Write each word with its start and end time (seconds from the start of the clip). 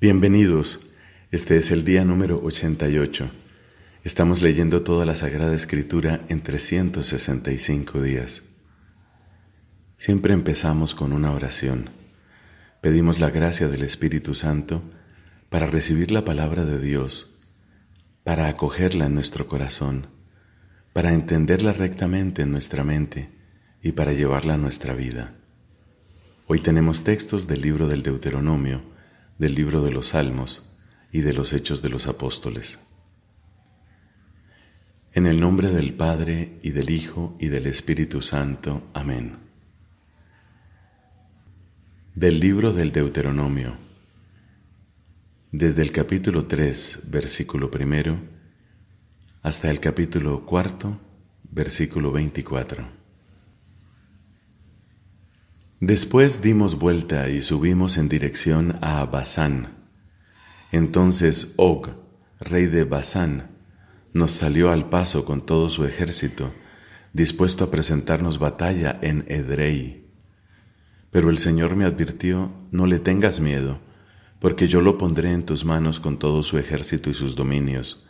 Bienvenidos, 0.00 0.86
este 1.32 1.56
es 1.56 1.72
el 1.72 1.84
día 1.84 2.04
número 2.04 2.40
88. 2.40 3.32
Estamos 4.04 4.42
leyendo 4.42 4.84
toda 4.84 5.04
la 5.04 5.16
Sagrada 5.16 5.52
Escritura 5.56 6.24
en 6.28 6.40
365 6.40 8.00
días. 8.00 8.44
Siempre 9.96 10.34
empezamos 10.34 10.94
con 10.94 11.12
una 11.12 11.32
oración. 11.32 11.90
Pedimos 12.80 13.18
la 13.18 13.30
gracia 13.30 13.66
del 13.66 13.82
Espíritu 13.82 14.36
Santo 14.36 14.84
para 15.48 15.66
recibir 15.66 16.12
la 16.12 16.24
palabra 16.24 16.64
de 16.64 16.78
Dios, 16.78 17.42
para 18.22 18.46
acogerla 18.46 19.06
en 19.06 19.14
nuestro 19.14 19.48
corazón, 19.48 20.06
para 20.92 21.12
entenderla 21.12 21.72
rectamente 21.72 22.42
en 22.42 22.52
nuestra 22.52 22.84
mente 22.84 23.30
y 23.82 23.90
para 23.90 24.12
llevarla 24.12 24.54
a 24.54 24.58
nuestra 24.58 24.94
vida. 24.94 25.34
Hoy 26.46 26.60
tenemos 26.60 27.02
textos 27.02 27.48
del 27.48 27.62
libro 27.62 27.88
del 27.88 28.04
Deuteronomio, 28.04 28.96
del 29.38 29.54
libro 29.54 29.82
de 29.82 29.92
los 29.92 30.08
Salmos 30.08 30.76
y 31.12 31.20
de 31.20 31.32
los 31.32 31.52
Hechos 31.52 31.80
de 31.80 31.88
los 31.88 32.06
Apóstoles. 32.06 32.80
En 35.12 35.26
el 35.26 35.40
nombre 35.40 35.70
del 35.70 35.94
Padre 35.94 36.58
y 36.62 36.70
del 36.70 36.90
Hijo 36.90 37.36
y 37.40 37.48
del 37.48 37.66
Espíritu 37.66 38.20
Santo. 38.20 38.90
Amén. 38.94 39.38
Del 42.14 42.40
libro 42.40 42.72
del 42.72 42.92
Deuteronomio. 42.92 43.76
Desde 45.50 45.82
el 45.82 45.92
capítulo 45.92 46.46
3, 46.46 47.02
versículo 47.04 47.70
primero, 47.70 48.20
hasta 49.42 49.70
el 49.70 49.80
capítulo 49.80 50.44
cuarto, 50.44 51.00
versículo 51.50 52.12
24. 52.12 52.97
Después 55.80 56.42
dimos 56.42 56.76
vuelta 56.76 57.28
y 57.28 57.40
subimos 57.40 57.98
en 57.98 58.08
dirección 58.08 58.80
a 58.82 59.04
Basán. 59.04 59.76
Entonces 60.72 61.54
Og, 61.56 61.90
rey 62.40 62.66
de 62.66 62.82
Basán, 62.82 63.50
nos 64.12 64.32
salió 64.32 64.72
al 64.72 64.88
paso 64.88 65.24
con 65.24 65.46
todo 65.46 65.68
su 65.68 65.84
ejército, 65.84 66.52
dispuesto 67.12 67.62
a 67.62 67.70
presentarnos 67.70 68.40
batalla 68.40 68.98
en 69.02 69.24
Edrei. 69.28 70.04
Pero 71.12 71.30
el 71.30 71.38
Señor 71.38 71.76
me 71.76 71.84
advirtió, 71.84 72.50
no 72.72 72.86
le 72.86 72.98
tengas 72.98 73.38
miedo, 73.38 73.78
porque 74.40 74.66
yo 74.66 74.80
lo 74.80 74.98
pondré 74.98 75.30
en 75.30 75.46
tus 75.46 75.64
manos 75.64 76.00
con 76.00 76.18
todo 76.18 76.42
su 76.42 76.58
ejército 76.58 77.08
y 77.08 77.14
sus 77.14 77.36
dominios. 77.36 78.04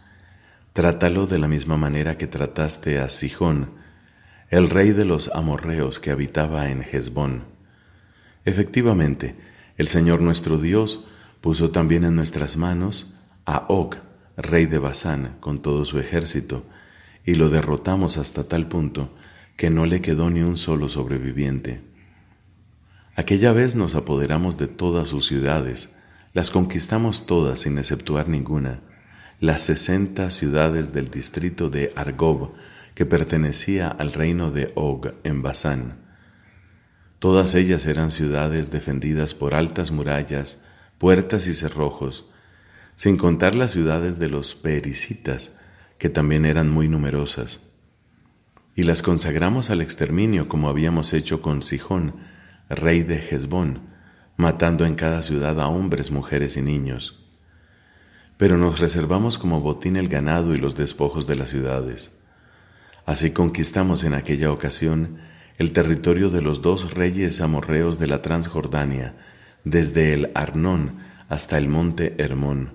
Trátalo 0.72 1.26
de 1.26 1.38
la 1.38 1.48
misma 1.48 1.76
manera 1.76 2.16
que 2.16 2.28
trataste 2.28 2.98
a 2.98 3.10
Sihón, 3.10 3.74
el 4.48 4.70
rey 4.70 4.92
de 4.92 5.04
los 5.04 5.28
amorreos 5.34 6.00
que 6.00 6.10
habitaba 6.10 6.70
en 6.70 6.80
Hezbón 6.80 7.57
Efectivamente, 8.48 9.36
el 9.76 9.88
Señor 9.88 10.22
nuestro 10.22 10.56
Dios 10.56 11.06
puso 11.42 11.70
también 11.70 12.04
en 12.04 12.16
nuestras 12.16 12.56
manos 12.56 13.14
a 13.44 13.66
Og, 13.68 13.96
rey 14.38 14.64
de 14.64 14.78
Basán, 14.78 15.36
con 15.40 15.60
todo 15.60 15.84
su 15.84 15.98
ejército, 15.98 16.64
y 17.26 17.34
lo 17.34 17.50
derrotamos 17.50 18.16
hasta 18.16 18.44
tal 18.44 18.66
punto 18.66 19.14
que 19.58 19.68
no 19.68 19.84
le 19.84 20.00
quedó 20.00 20.30
ni 20.30 20.40
un 20.40 20.56
solo 20.56 20.88
sobreviviente. 20.88 21.82
Aquella 23.16 23.52
vez 23.52 23.76
nos 23.76 23.94
apoderamos 23.94 24.56
de 24.56 24.66
todas 24.66 25.10
sus 25.10 25.26
ciudades, 25.26 25.94
las 26.32 26.50
conquistamos 26.50 27.26
todas 27.26 27.60
sin 27.60 27.76
exceptuar 27.76 28.30
ninguna, 28.30 28.80
las 29.40 29.60
sesenta 29.60 30.30
ciudades 30.30 30.94
del 30.94 31.10
distrito 31.10 31.68
de 31.68 31.92
Argob, 31.96 32.52
que 32.94 33.04
pertenecía 33.04 33.88
al 33.88 34.14
reino 34.14 34.50
de 34.50 34.72
Og 34.74 35.08
en 35.22 35.42
Basán 35.42 36.07
Todas 37.18 37.54
ellas 37.56 37.86
eran 37.86 38.10
ciudades 38.10 38.70
defendidas 38.70 39.34
por 39.34 39.56
altas 39.56 39.90
murallas, 39.90 40.62
puertas 40.98 41.48
y 41.48 41.54
cerrojos, 41.54 42.30
sin 42.94 43.16
contar 43.16 43.56
las 43.56 43.72
ciudades 43.72 44.18
de 44.18 44.28
los 44.28 44.54
pericitas, 44.54 45.56
que 45.98 46.08
también 46.08 46.44
eran 46.44 46.70
muy 46.70 46.88
numerosas. 46.88 47.60
Y 48.76 48.84
las 48.84 49.02
consagramos 49.02 49.70
al 49.70 49.80
exterminio 49.80 50.48
como 50.48 50.68
habíamos 50.68 51.12
hecho 51.12 51.42
con 51.42 51.64
Sijón, 51.64 52.14
rey 52.68 53.02
de 53.02 53.16
Hezbón, 53.16 53.80
matando 54.36 54.86
en 54.86 54.94
cada 54.94 55.22
ciudad 55.22 55.60
a 55.60 55.66
hombres, 55.66 56.12
mujeres 56.12 56.56
y 56.56 56.62
niños. 56.62 57.24
Pero 58.36 58.56
nos 58.56 58.78
reservamos 58.78 59.38
como 59.38 59.60
botín 59.60 59.96
el 59.96 60.08
ganado 60.08 60.54
y 60.54 60.58
los 60.58 60.76
despojos 60.76 61.26
de 61.26 61.34
las 61.34 61.50
ciudades. 61.50 62.12
Así 63.04 63.32
conquistamos 63.32 64.04
en 64.04 64.14
aquella 64.14 64.52
ocasión 64.52 65.18
el 65.58 65.72
territorio 65.72 66.30
de 66.30 66.40
los 66.40 66.62
dos 66.62 66.94
reyes 66.94 67.40
amorreos 67.40 67.98
de 67.98 68.06
la 68.06 68.22
Transjordania, 68.22 69.16
desde 69.64 70.14
el 70.14 70.30
Arnón 70.34 70.98
hasta 71.28 71.58
el 71.58 71.68
monte 71.68 72.14
Hermón, 72.18 72.74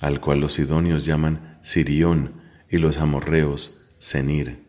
al 0.00 0.20
cual 0.20 0.40
los 0.40 0.54
sidonios 0.54 1.04
llaman 1.04 1.58
Sirión 1.62 2.34
y 2.70 2.78
los 2.78 2.98
amorreos 2.98 3.84
Senir. 3.98 4.64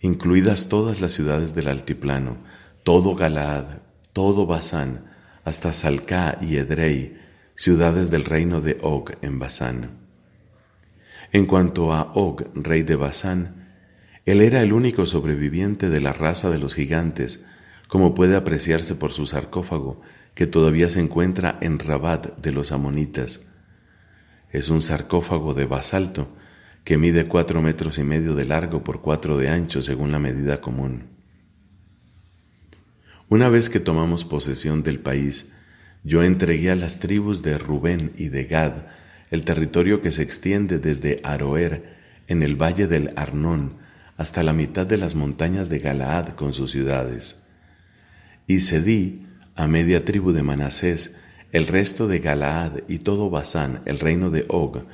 Incluidas 0.00 0.68
todas 0.68 1.00
las 1.00 1.12
ciudades 1.12 1.54
del 1.54 1.68
altiplano, 1.68 2.36
todo 2.82 3.14
Galaad, 3.14 3.78
todo 4.12 4.44
Basán, 4.46 5.06
hasta 5.44 5.72
Salcá 5.72 6.38
y 6.42 6.56
Edrei, 6.56 7.18
ciudades 7.54 8.10
del 8.10 8.26
reino 8.26 8.60
de 8.60 8.76
Og 8.82 9.12
en 9.22 9.38
Basán. 9.38 10.02
En 11.32 11.46
cuanto 11.46 11.94
a 11.94 12.12
Og, 12.14 12.42
rey 12.54 12.82
de 12.82 12.96
Basán, 12.96 13.61
él 14.24 14.40
era 14.40 14.62
el 14.62 14.72
único 14.72 15.06
sobreviviente 15.06 15.88
de 15.88 16.00
la 16.00 16.12
raza 16.12 16.50
de 16.50 16.58
los 16.58 16.74
gigantes, 16.74 17.44
como 17.88 18.14
puede 18.14 18.36
apreciarse 18.36 18.94
por 18.94 19.12
su 19.12 19.26
sarcófago, 19.26 20.00
que 20.34 20.46
todavía 20.46 20.88
se 20.88 21.00
encuentra 21.00 21.58
en 21.60 21.78
Rabat 21.78 22.38
de 22.38 22.52
los 22.52 22.72
amonitas. 22.72 23.42
Es 24.50 24.70
un 24.70 24.80
sarcófago 24.80 25.54
de 25.54 25.66
basalto 25.66 26.28
que 26.84 26.98
mide 26.98 27.26
cuatro 27.26 27.62
metros 27.62 27.98
y 27.98 28.04
medio 28.04 28.34
de 28.34 28.44
largo 28.44 28.82
por 28.82 29.02
cuatro 29.02 29.36
de 29.38 29.48
ancho 29.48 29.82
según 29.82 30.12
la 30.12 30.18
medida 30.18 30.60
común. 30.60 31.04
Una 33.28 33.48
vez 33.48 33.70
que 33.70 33.80
tomamos 33.80 34.24
posesión 34.24 34.82
del 34.82 35.00
país, 35.00 35.52
yo 36.04 36.22
entregué 36.22 36.70
a 36.70 36.76
las 36.76 36.98
tribus 36.98 37.42
de 37.42 37.58
Rubén 37.58 38.12
y 38.16 38.28
de 38.28 38.44
Gad 38.44 38.72
el 39.30 39.44
territorio 39.44 40.00
que 40.00 40.10
se 40.10 40.22
extiende 40.22 40.78
desde 40.78 41.20
Aroer 41.24 41.96
en 42.26 42.42
el 42.42 42.60
valle 42.60 42.86
del 42.86 43.12
Arnón 43.16 43.81
hasta 44.22 44.44
la 44.44 44.52
mitad 44.52 44.86
de 44.86 44.98
las 44.98 45.16
montañas 45.16 45.68
de 45.68 45.80
Galaad 45.80 46.36
con 46.36 46.52
sus 46.52 46.70
ciudades. 46.70 47.42
Y 48.46 48.60
cedí 48.60 49.26
a 49.56 49.66
media 49.66 50.04
tribu 50.04 50.30
de 50.30 50.44
Manasés 50.44 51.16
el 51.50 51.66
resto 51.66 52.06
de 52.06 52.20
Galaad 52.20 52.88
y 52.88 53.00
todo 53.00 53.30
Basán, 53.30 53.80
el 53.84 53.98
reino 53.98 54.30
de 54.30 54.44
Og, 54.46 54.84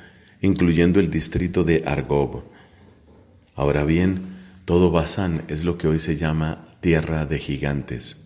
incluyendo 0.41 0.99
el 0.99 1.11
distrito 1.11 1.63
de 1.63 1.83
Argob. 1.85 2.43
Ahora 3.55 3.83
bien, 3.85 4.23
todo 4.65 4.89
Basán 4.89 5.43
es 5.47 5.63
lo 5.63 5.77
que 5.77 5.87
hoy 5.87 5.99
se 5.99 6.17
llama 6.17 6.65
tierra 6.81 7.27
de 7.27 7.37
gigantes. 7.37 8.17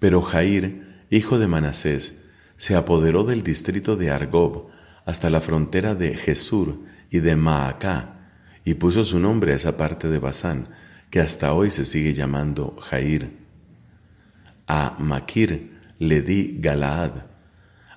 Pero 0.00 0.20
Jair, 0.20 1.04
hijo 1.10 1.38
de 1.38 1.46
Manasés, 1.46 2.24
se 2.56 2.74
apoderó 2.74 3.22
del 3.22 3.44
distrito 3.44 3.94
de 3.94 4.10
Argob 4.10 4.66
hasta 5.04 5.30
la 5.30 5.40
frontera 5.40 5.94
de 5.94 6.16
Jesur 6.16 6.80
y 7.08 7.20
de 7.20 7.36
Maacá, 7.36 8.21
y 8.64 8.74
puso 8.74 9.04
su 9.04 9.18
nombre 9.18 9.52
a 9.52 9.56
esa 9.56 9.76
parte 9.76 10.08
de 10.08 10.18
Basán, 10.18 10.68
que 11.10 11.20
hasta 11.20 11.52
hoy 11.52 11.70
se 11.70 11.84
sigue 11.84 12.14
llamando 12.14 12.76
Jair. 12.80 13.36
A 14.66 14.96
Maquir 14.98 15.78
le 15.98 16.22
di 16.22 16.58
Galaad. 16.60 17.12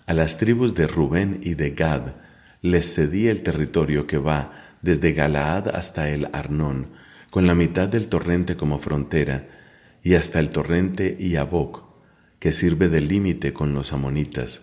A 0.07 0.13
las 0.13 0.37
tribus 0.37 0.75
de 0.75 0.87
Rubén 0.87 1.39
y 1.41 1.53
de 1.55 1.71
Gad 1.71 2.13
les 2.61 2.95
cedí 2.95 3.27
el 3.27 3.41
territorio 3.41 4.07
que 4.07 4.17
va 4.17 4.51
desde 4.81 5.13
Galaad 5.13 5.69
hasta 5.69 6.09
el 6.09 6.29
Arnón, 6.33 6.91
con 7.31 7.47
la 7.47 7.55
mitad 7.55 7.87
del 7.87 8.07
torrente 8.07 8.55
como 8.55 8.79
frontera, 8.79 9.47
y 10.03 10.15
hasta 10.15 10.39
el 10.39 10.49
torrente 10.49 11.17
Iaboc, 11.19 11.83
que 12.39 12.51
sirve 12.51 12.89
de 12.89 13.01
límite 13.01 13.53
con 13.53 13.73
los 13.73 13.93
amonitas. 13.93 14.61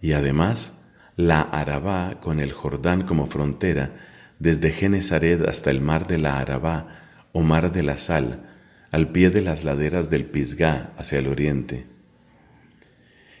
Y 0.00 0.12
además, 0.12 0.80
la 1.16 1.42
Arabá 1.42 2.18
con 2.20 2.40
el 2.40 2.52
Jordán 2.52 3.02
como 3.02 3.26
frontera, 3.26 4.11
desde 4.42 4.72
Genezaret 4.72 5.46
hasta 5.46 5.70
el 5.70 5.80
mar 5.80 6.08
de 6.08 6.18
la 6.18 6.40
Arabá 6.40 7.28
o 7.30 7.42
mar 7.42 7.70
de 7.70 7.84
la 7.84 7.96
Sal, 7.96 8.42
al 8.90 9.12
pie 9.12 9.30
de 9.30 9.40
las 9.40 9.62
laderas 9.62 10.10
del 10.10 10.24
Pisgá 10.24 10.92
hacia 10.98 11.20
el 11.20 11.28
oriente. 11.28 11.86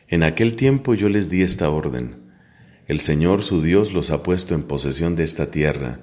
En 0.06 0.22
aquel 0.22 0.54
tiempo 0.54 0.94
yo 0.94 1.08
les 1.08 1.28
di 1.28 1.42
esta 1.42 1.70
orden. 1.70 2.30
El 2.86 3.00
Señor 3.00 3.42
su 3.42 3.62
Dios 3.62 3.92
los 3.92 4.10
ha 4.10 4.22
puesto 4.22 4.54
en 4.54 4.62
posesión 4.62 5.16
de 5.16 5.24
esta 5.24 5.50
tierra. 5.50 5.98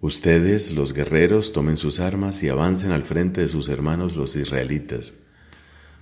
Ustedes, 0.00 0.72
los 0.72 0.94
guerreros, 0.94 1.52
tomen 1.52 1.76
sus 1.76 2.00
armas 2.00 2.42
y 2.42 2.48
avancen 2.48 2.92
al 2.92 3.02
frente 3.02 3.42
de 3.42 3.48
sus 3.48 3.68
hermanos 3.68 4.16
los 4.16 4.36
israelitas. 4.36 5.18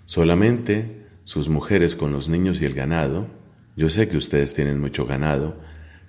Solamente 0.04 1.06
sus 1.24 1.48
mujeres 1.48 1.96
con 1.96 2.12
los 2.12 2.28
niños 2.28 2.62
y 2.62 2.66
el 2.66 2.74
ganado, 2.74 3.26
yo 3.74 3.90
sé 3.90 4.08
que 4.08 4.16
ustedes 4.16 4.54
tienen 4.54 4.80
mucho 4.80 5.06
ganado, 5.06 5.58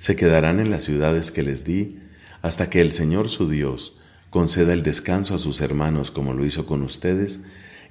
se 0.01 0.15
quedarán 0.15 0.59
en 0.59 0.71
las 0.71 0.83
ciudades 0.83 1.29
que 1.29 1.43
les 1.43 1.63
di 1.63 1.99
hasta 2.41 2.71
que 2.71 2.81
el 2.81 2.89
Señor 2.89 3.29
su 3.29 3.47
Dios 3.47 3.99
conceda 4.31 4.73
el 4.73 4.81
descanso 4.81 5.35
a 5.35 5.37
sus 5.37 5.61
hermanos 5.61 6.09
como 6.09 6.33
lo 6.33 6.43
hizo 6.43 6.65
con 6.65 6.81
ustedes, 6.81 7.41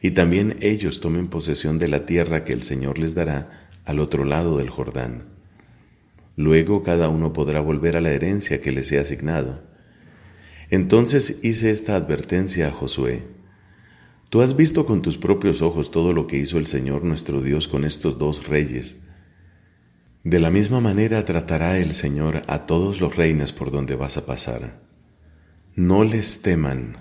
y 0.02 0.10
también 0.10 0.56
ellos 0.60 0.98
tomen 0.98 1.28
posesión 1.28 1.78
de 1.78 1.86
la 1.86 2.06
tierra 2.06 2.42
que 2.42 2.52
el 2.52 2.64
Señor 2.64 2.98
les 2.98 3.14
dará 3.14 3.70
al 3.84 4.00
otro 4.00 4.24
lado 4.24 4.58
del 4.58 4.70
Jordán. 4.70 5.26
Luego 6.34 6.82
cada 6.82 7.08
uno 7.08 7.32
podrá 7.32 7.60
volver 7.60 7.94
a 7.94 8.00
la 8.00 8.10
herencia 8.10 8.60
que 8.60 8.72
le 8.72 8.82
sea 8.82 9.02
asignado. 9.02 9.62
Entonces 10.68 11.38
hice 11.44 11.70
esta 11.70 11.94
advertencia 11.94 12.66
a 12.66 12.72
Josué. 12.72 13.22
Tú 14.30 14.40
has 14.40 14.56
visto 14.56 14.84
con 14.84 15.00
tus 15.00 15.16
propios 15.16 15.62
ojos 15.62 15.92
todo 15.92 16.12
lo 16.12 16.26
que 16.26 16.38
hizo 16.38 16.58
el 16.58 16.66
Señor 16.66 17.04
nuestro 17.04 17.40
Dios 17.40 17.68
con 17.68 17.84
estos 17.84 18.18
dos 18.18 18.48
reyes. 18.48 18.98
De 20.22 20.38
la 20.38 20.50
misma 20.50 20.80
manera 20.80 21.24
tratará 21.24 21.78
el 21.78 21.94
Señor 21.94 22.42
a 22.46 22.66
todos 22.66 23.00
los 23.00 23.16
reinos 23.16 23.54
por 23.54 23.70
donde 23.70 23.96
vas 23.96 24.18
a 24.18 24.26
pasar. 24.26 24.82
No 25.74 26.04
les 26.04 26.42
teman, 26.42 26.98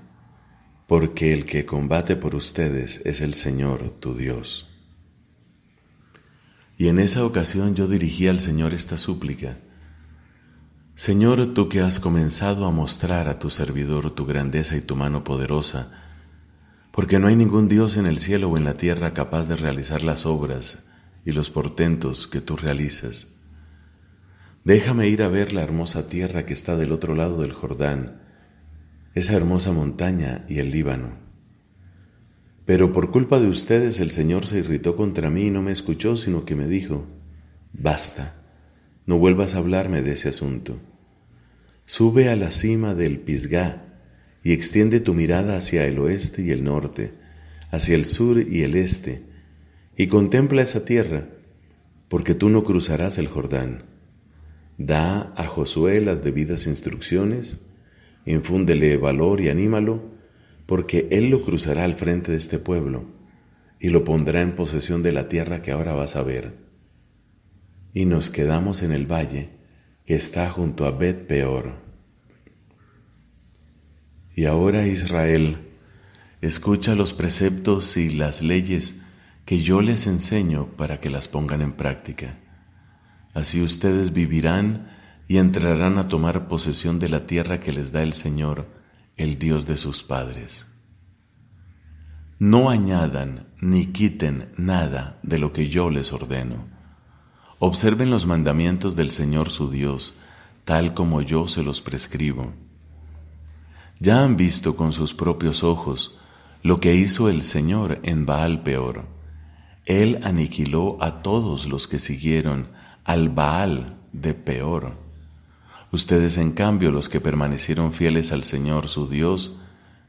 porque 0.87 1.33
el 1.33 1.43
que 1.43 1.65
combate 1.65 2.15
por 2.15 2.33
ustedes 2.33 3.01
es 3.03 3.19
el 3.19 3.33
Señor 3.33 3.89
tu 3.99 4.15
Dios. 4.15 4.69
Y 6.77 6.87
en 6.87 6.97
esa 6.97 7.25
ocasión 7.25 7.75
yo 7.75 7.89
dirigí 7.89 8.29
al 8.29 8.39
Señor 8.39 8.73
esta 8.73 8.97
súplica. 8.97 9.57
Señor, 10.95 11.53
tú 11.53 11.67
que 11.67 11.81
has 11.81 11.99
comenzado 11.99 12.65
a 12.65 12.71
mostrar 12.71 13.27
a 13.27 13.37
tu 13.37 13.49
servidor 13.49 14.11
tu 14.11 14.25
grandeza 14.25 14.77
y 14.77 14.81
tu 14.81 14.95
mano 14.95 15.25
poderosa, 15.25 15.91
porque 16.91 17.19
no 17.19 17.27
hay 17.27 17.35
ningún 17.35 17.67
Dios 17.67 17.97
en 17.97 18.05
el 18.05 18.17
cielo 18.17 18.49
o 18.49 18.55
en 18.55 18.63
la 18.63 18.75
tierra 18.75 19.13
capaz 19.13 19.43
de 19.49 19.57
realizar 19.57 20.05
las 20.05 20.25
obras 20.25 20.88
y 21.25 21.31
los 21.31 21.49
portentos 21.49 22.27
que 22.27 22.41
tú 22.41 22.55
realizas. 22.55 23.27
Déjame 24.63 25.07
ir 25.07 25.23
a 25.23 25.29
ver 25.29 25.53
la 25.53 25.63
hermosa 25.63 26.09
tierra 26.09 26.45
que 26.45 26.53
está 26.53 26.75
del 26.75 26.91
otro 26.91 27.15
lado 27.15 27.41
del 27.41 27.53
Jordán, 27.53 28.21
esa 29.15 29.33
hermosa 29.33 29.71
montaña 29.71 30.45
y 30.47 30.59
el 30.59 30.71
Líbano. 30.71 31.17
Pero 32.65 32.93
por 32.93 33.09
culpa 33.09 33.39
de 33.39 33.47
ustedes 33.47 33.99
el 33.99 34.11
Señor 34.11 34.45
se 34.45 34.59
irritó 34.59 34.95
contra 34.95 35.29
mí 35.29 35.43
y 35.43 35.49
no 35.49 35.61
me 35.61 35.71
escuchó, 35.71 36.15
sino 36.15 36.45
que 36.45 36.55
me 36.55 36.67
dijo, 36.67 37.07
basta, 37.73 38.35
no 39.05 39.17
vuelvas 39.17 39.55
a 39.55 39.57
hablarme 39.57 40.03
de 40.03 40.11
ese 40.11 40.29
asunto. 40.29 40.79
Sube 41.85 42.29
a 42.29 42.35
la 42.35 42.51
cima 42.51 42.93
del 42.93 43.19
Pisgá 43.21 43.85
y 44.43 44.51
extiende 44.51 44.99
tu 44.99 45.15
mirada 45.15 45.57
hacia 45.57 45.85
el 45.87 45.97
oeste 45.97 46.43
y 46.43 46.51
el 46.51 46.63
norte, 46.63 47.13
hacia 47.71 47.95
el 47.95 48.05
sur 48.05 48.39
y 48.39 48.61
el 48.61 48.75
este, 48.75 49.23
y 49.99 50.07
contempla 50.07 50.61
esa 50.61 50.85
tierra, 50.85 51.27
porque 52.07 52.33
tú 52.33 52.47
no 52.47 52.63
cruzarás 52.63 53.17
el 53.17 53.27
Jordán. 53.27 53.83
Da 54.77 55.33
a 55.35 55.45
Josué 55.45 55.99
las 55.99 56.23
debidas 56.23 56.67
instrucciones, 56.67 57.57
infúndele 58.25 58.95
valor 58.95 59.41
y 59.41 59.49
anímalo, 59.49 60.01
porque 60.67 61.09
Él 61.11 61.29
lo 61.29 61.41
cruzará 61.41 61.83
al 61.83 61.95
frente 61.95 62.31
de 62.31 62.37
este 62.37 62.59
pueblo 62.59 63.07
y 63.77 63.89
lo 63.89 64.05
pondrá 64.05 64.41
en 64.41 64.55
posesión 64.55 65.03
de 65.03 65.11
la 65.11 65.27
tierra 65.27 65.61
que 65.61 65.73
ahora 65.73 65.91
vas 65.91 66.15
a 66.15 66.23
ver. 66.23 66.53
Y 67.93 68.05
nos 68.05 68.29
quedamos 68.29 68.83
en 68.83 68.93
el 68.93 69.05
valle 69.05 69.49
que 70.05 70.15
está 70.15 70.49
junto 70.49 70.85
a 70.85 70.91
Bet 70.91 71.27
Peor. 71.27 71.73
Y 74.33 74.45
ahora 74.45 74.87
Israel, 74.87 75.57
escucha 76.39 76.95
los 76.95 77.13
preceptos 77.13 77.97
y 77.97 78.11
las 78.11 78.41
leyes 78.41 79.01
que 79.49 79.63
yo 79.63 79.81
les 79.81 80.05
enseño 80.05 80.67
para 80.77 80.99
que 80.99 81.09
las 81.09 81.27
pongan 81.27 81.63
en 81.63 81.71
práctica. 81.73 82.37
Así 83.33 83.63
ustedes 83.63 84.13
vivirán 84.13 84.91
y 85.27 85.37
entrarán 85.37 85.97
a 85.97 86.07
tomar 86.07 86.47
posesión 86.47 86.99
de 86.99 87.09
la 87.09 87.25
tierra 87.25 87.59
que 87.59 87.73
les 87.73 87.91
da 87.91 88.03
el 88.03 88.13
Señor 88.13 88.67
el 89.17 89.39
Dios 89.39 89.65
de 89.65 89.77
sus 89.77 90.03
padres. 90.03 90.67
No 92.37 92.69
añadan 92.69 93.47
ni 93.59 93.87
quiten 93.87 94.53
nada 94.55 95.19
de 95.23 95.39
lo 95.39 95.51
que 95.51 95.67
yo 95.67 95.89
les 95.89 96.13
ordeno. 96.13 96.67
Observen 97.57 98.11
los 98.11 98.27
mandamientos 98.27 98.95
del 98.95 99.09
Señor 99.09 99.49
su 99.49 99.71
Dios, 99.71 100.13
tal 100.63 100.93
como 100.93 101.23
yo 101.23 101.47
se 101.47 101.63
los 101.63 101.81
prescribo. 101.81 102.53
Ya 103.99 104.23
han 104.23 104.37
visto 104.37 104.75
con 104.75 104.93
sus 104.93 105.15
propios 105.15 105.63
ojos 105.63 106.19
lo 106.61 106.79
que 106.79 106.93
hizo 106.93 107.29
el 107.29 107.41
Señor 107.41 107.97
en 108.03 108.27
Baal 108.27 108.61
peor. 108.61 109.17
Él 109.89 110.21
aniquiló 110.23 110.97
a 111.03 111.21
todos 111.21 111.67
los 111.67 111.89
que 111.89 111.99
siguieron 111.99 112.69
al 113.03 113.27
Baal 113.27 113.97
de 114.13 114.33
peor 114.33 115.09
Ustedes, 115.91 116.37
en 116.37 116.51
cambio, 116.51 116.91
los 116.91 117.09
que 117.09 117.19
permanecieron 117.19 117.93
fieles 117.93 118.31
al 118.31 118.43
Señor 118.43 118.87
su 118.87 119.07
Dios, 119.09 119.59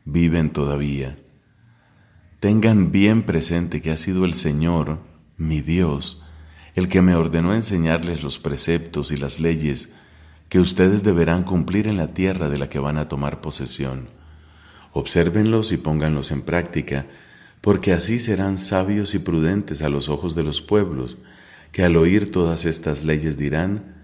viven 0.04 0.50
todavía. 0.50 1.18
Tengan 2.38 2.92
bien 2.92 3.22
presente 3.22 3.80
que 3.80 3.90
ha 3.90 3.96
sido 3.96 4.26
el 4.26 4.34
Señor, 4.34 4.98
mi 5.38 5.62
Dios, 5.62 6.22
el 6.74 6.88
que 6.88 7.00
me 7.00 7.14
ordenó 7.14 7.54
enseñarles 7.54 8.22
los 8.22 8.38
preceptos 8.38 9.10
y 9.10 9.16
las 9.16 9.40
leyes 9.40 9.94
que 10.50 10.60
ustedes 10.60 11.02
deberán 11.02 11.44
cumplir 11.44 11.86
en 11.86 11.96
la 11.96 12.08
tierra 12.08 12.50
de 12.50 12.58
la 12.58 12.68
que 12.68 12.78
van 12.78 12.98
a 12.98 13.08
tomar 13.08 13.40
posesión. 13.40 14.08
Obsérvenlos 14.92 15.72
y 15.72 15.78
pónganlos 15.78 16.30
en 16.30 16.42
práctica, 16.42 17.06
porque 17.60 17.92
así 17.92 18.18
serán 18.18 18.58
sabios 18.58 19.14
y 19.14 19.18
prudentes 19.18 19.82
a 19.82 19.88
los 19.88 20.08
ojos 20.08 20.34
de 20.34 20.42
los 20.42 20.60
pueblos, 20.62 21.18
que 21.72 21.82
al 21.82 21.96
oír 21.96 22.30
todas 22.30 22.64
estas 22.64 23.04
leyes 23.04 23.36
dirán, 23.36 24.00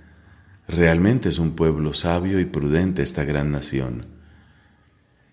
Realmente 0.69 1.29
es 1.29 1.38
un 1.38 1.53
pueblo 1.53 1.93
sabio 1.93 2.41
y 2.41 2.44
prudente 2.44 3.03
esta 3.03 3.25
gran 3.25 3.53
nación. 3.53 4.06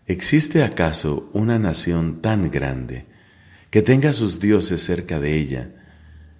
¿Existe 0.05 0.63
acaso 0.63 1.29
una 1.33 1.57
nación 1.57 2.21
tan 2.21 2.51
grande 2.51 3.07
que 3.71 3.81
tenga 3.81 4.13
sus 4.13 4.39
dioses 4.39 4.83
cerca 4.83 5.19
de 5.19 5.35
ella, 5.35 5.71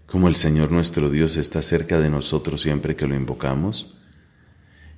como 0.06 0.27
el 0.27 0.35
Señor 0.35 0.71
nuestro 0.71 1.09
Dios 1.09 1.38
está 1.38 1.63
cerca 1.63 2.00
de 2.00 2.09
nosotros 2.09 2.62
siempre 2.62 2.95
que 2.95 3.07
lo 3.07 3.15
invocamos? 3.15 3.97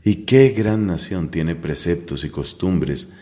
¿Y 0.03 0.25
qué 0.25 0.49
gran 0.49 0.85
nación 0.87 1.29
tiene 1.29 1.55
preceptos 1.55 2.25
y 2.25 2.29
costumbres 2.29 3.13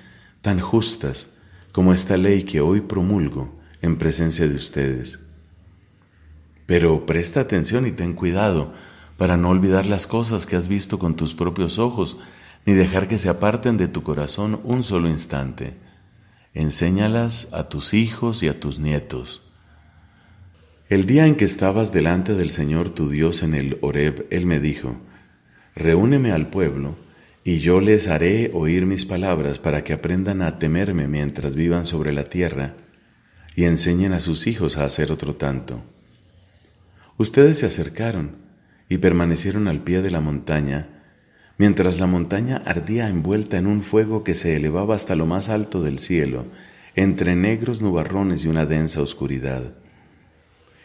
tan 0.42 0.60
justas 0.60 1.30
como 1.74 1.94
esta 1.94 2.16
ley 2.16 2.44
que 2.44 2.62
hoy 2.62 2.80
promulgo 2.80 3.54
en 3.82 3.98
presencia 3.98 4.48
de 4.48 4.56
ustedes? 4.56 5.20
Pero 6.66 7.06
presta 7.06 7.42
atención 7.42 7.86
y 7.86 7.92
ten 7.92 8.14
cuidado, 8.14 8.74
para 9.18 9.38
no 9.38 9.50
olvidar 9.50 9.86
las 9.86 10.08
cosas 10.08 10.46
que 10.46 10.56
has 10.56 10.68
visto 10.68 10.98
con 10.98 11.16
tus 11.16 11.34
propios 11.34 11.80
ojos, 11.80 12.18
ni 12.66 12.74
dejar 12.74 13.08
que 13.08 13.18
se 13.18 13.30
aparten 13.30 13.78
de 13.78 13.88
tu 13.88 14.04
corazón 14.04 14.62
un 14.64 14.84
solo 14.84 15.10
instante. 15.10 15.76
Enséñalas 16.54 17.50
a 17.52 17.68
tus 17.68 17.94
hijos 17.94 18.44
y 18.44 18.48
a 18.48 18.60
tus 18.60 18.80
nietos. 18.80 19.44
El 20.90 21.06
día 21.06 21.26
en 21.26 21.36
que 21.36 21.46
estabas 21.46 21.92
delante 21.92 22.36
del 22.36 22.52
Señor 22.52 22.92
tu 22.92 23.10
Dios 23.10 23.44
en 23.44 23.56
el 23.56 23.78
Horeb, 23.82 24.28
Él 24.30 24.46
me 24.46 24.60
dijo, 24.60 24.96
Reúneme 25.76 26.32
al 26.32 26.50
pueblo, 26.50 26.96
y 27.44 27.60
yo 27.60 27.82
les 27.82 28.08
haré 28.08 28.52
oír 28.54 28.86
mis 28.86 29.06
palabras 29.06 29.60
para 29.60 29.84
que 29.84 29.94
aprendan 29.94 30.42
a 30.42 30.60
temerme 30.60 31.08
mientras 31.08 31.56
vivan 31.56 31.86
sobre 31.86 32.14
la 32.14 32.26
tierra, 32.26 32.76
y 33.56 33.66
enseñen 33.66 34.14
a 34.14 34.20
sus 34.20 34.48
hijos 34.48 34.78
a 34.78 34.86
hacer 34.86 35.12
otro 35.12 35.36
tanto. 35.36 35.84
Ustedes 37.18 37.60
se 37.60 37.66
acercaron, 37.66 38.38
y 38.90 38.98
permanecieron 38.98 39.68
al 39.68 39.82
pie 39.82 40.02
de 40.02 40.12
la 40.12 40.22
montaña, 40.22 41.02
mientras 41.58 42.00
la 42.00 42.08
montaña 42.08 42.62
ardía 42.66 43.10
envuelta 43.10 43.58
en 43.58 43.68
un 43.68 43.84
fuego 43.84 44.24
que 44.24 44.36
se 44.36 44.56
elevaba 44.56 44.96
hasta 44.96 45.16
lo 45.16 45.26
más 45.26 45.50
alto 45.50 45.82
del 45.82 46.00
cielo, 46.00 46.46
entre 46.96 47.36
negros 47.36 47.82
nubarrones 47.82 48.46
y 48.46 48.48
una 48.48 48.66
densa 48.66 49.02
oscuridad. 49.02 49.74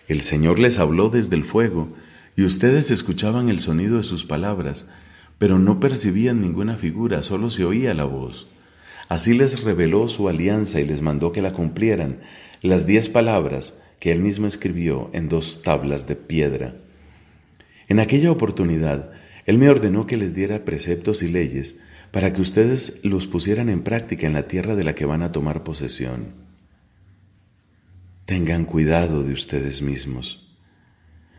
El 0.08 0.22
Señor 0.22 0.58
les 0.58 0.78
habló 0.78 1.08
desde 1.10 1.36
el 1.36 1.44
fuego, 1.44 1.94
y 2.36 2.44
ustedes 2.44 2.90
escuchaban 2.90 3.48
el 3.48 3.60
sonido 3.60 3.98
de 3.98 4.04
sus 4.04 4.24
palabras, 4.24 4.88
pero 5.38 5.58
no 5.58 5.80
percibían 5.80 6.40
ninguna 6.40 6.76
figura, 6.76 7.22
solo 7.22 7.50
se 7.50 7.64
oía 7.64 7.94
la 7.94 8.04
voz. 8.04 8.48
Así 9.08 9.34
les 9.34 9.62
reveló 9.62 10.08
su 10.08 10.28
alianza 10.28 10.80
y 10.80 10.86
les 10.86 11.00
mandó 11.00 11.32
que 11.32 11.42
la 11.42 11.52
cumplieran, 11.52 12.20
las 12.60 12.86
diez 12.86 13.08
palabras 13.08 13.74
que 14.00 14.12
él 14.12 14.20
mismo 14.20 14.46
escribió 14.46 15.10
en 15.12 15.28
dos 15.28 15.62
tablas 15.62 16.06
de 16.06 16.16
piedra. 16.16 16.76
En 17.88 18.00
aquella 18.00 18.30
oportunidad, 18.30 19.12
Él 19.46 19.56
me 19.56 19.70
ordenó 19.70 20.06
que 20.06 20.18
les 20.18 20.34
diera 20.34 20.66
preceptos 20.66 21.22
y 21.22 21.28
leyes 21.28 21.80
para 22.10 22.32
que 22.32 22.42
ustedes 22.42 23.00
los 23.02 23.26
pusieran 23.26 23.70
en 23.70 23.82
práctica 23.82 24.26
en 24.26 24.34
la 24.34 24.46
tierra 24.46 24.76
de 24.76 24.84
la 24.84 24.94
que 24.94 25.06
van 25.06 25.22
a 25.22 25.32
tomar 25.32 25.64
posesión. 25.64 26.34
Tengan 28.26 28.66
cuidado 28.66 29.24
de 29.24 29.32
ustedes 29.32 29.80
mismos. 29.80 30.54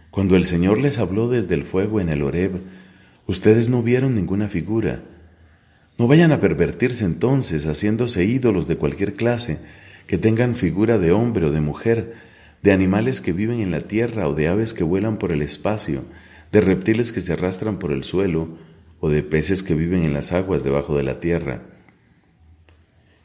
Cuando 0.09 0.35
el 0.35 0.43
Señor 0.43 0.79
les 0.79 0.97
habló 0.97 1.29
desde 1.29 1.53
el 1.53 1.63
fuego 1.63 2.01
en 2.01 2.09
el 2.09 2.23
Horeb, 2.23 2.61
ustedes 3.29 3.69
no 3.69 3.83
vieron 3.83 4.15
ninguna 4.15 4.49
figura. 4.49 5.03
No 5.99 6.07
vayan 6.07 6.31
a 6.31 6.39
pervertirse 6.39 7.05
entonces 7.05 7.67
haciéndose 7.67 8.25
ídolos 8.25 8.67
de 8.67 8.77
cualquier 8.77 9.13
clase, 9.13 9.59
que 10.07 10.17
tengan 10.17 10.55
figura 10.55 10.97
de 10.97 11.11
hombre 11.11 11.45
o 11.45 11.51
de 11.51 11.61
mujer, 11.61 12.15
de 12.63 12.71
animales 12.71 13.21
que 13.21 13.31
viven 13.31 13.59
en 13.59 13.69
la 13.69 13.81
tierra 13.81 14.27
o 14.27 14.33
de 14.33 14.47
aves 14.47 14.73
que 14.73 14.83
vuelan 14.83 15.19
por 15.19 15.31
el 15.31 15.43
espacio, 15.43 16.05
de 16.51 16.61
reptiles 16.61 17.11
que 17.11 17.21
se 17.21 17.33
arrastran 17.33 17.77
por 17.77 17.91
el 17.91 18.03
suelo 18.03 18.57
o 18.99 19.09
de 19.09 19.21
peces 19.21 19.61
que 19.61 19.75
viven 19.75 20.03
en 20.03 20.13
las 20.13 20.31
aguas 20.31 20.63
debajo 20.63 20.97
de 20.97 21.03
la 21.03 21.19
tierra. 21.19 21.61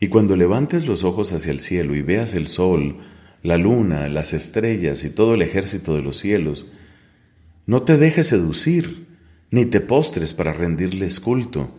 Y 0.01 0.09
cuando 0.09 0.37
levantes 0.37 0.87
los 0.87 1.03
ojos 1.03 1.33
hacia 1.33 1.51
el 1.51 1.61
cielo 1.61 1.95
y 1.95 2.03
veas 2.03 2.35
el 2.35 2.49
sol, 2.49 2.99
la 3.43 3.57
luna, 3.57 4.11
las 4.11 4.35
estrellas 4.35 5.03
y 5.05 5.09
todo 5.09 5.33
el 5.33 5.41
ejército 5.41 5.97
de 5.97 6.03
los 6.03 6.19
cielos, 6.19 6.67
No 7.67 7.83
te 7.83 7.97
dejes 7.97 8.27
seducir, 8.27 9.14
ni 9.55 9.67
te 9.67 9.81
postres 9.81 10.35
para 10.35 10.53
rendirles 10.53 11.21
culto, 11.21 11.71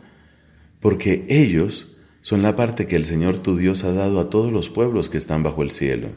porque 0.79 1.25
ellos 1.27 1.97
son 2.21 2.41
la 2.41 2.55
parte 2.55 2.87
que 2.87 2.95
el 2.95 3.03
Señor 3.03 3.39
tu 3.39 3.57
Dios 3.57 3.83
ha 3.83 3.91
dado 3.91 4.21
a 4.21 4.29
todos 4.29 4.49
los 4.49 4.69
pueblos 4.69 5.09
que 5.09 5.17
están 5.17 5.43
bajo 5.43 5.61
el 5.61 5.71
cielo. 5.71 6.11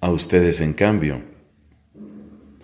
A 0.00 0.12
ustedes, 0.12 0.60
en 0.60 0.72
cambio, 0.72 1.24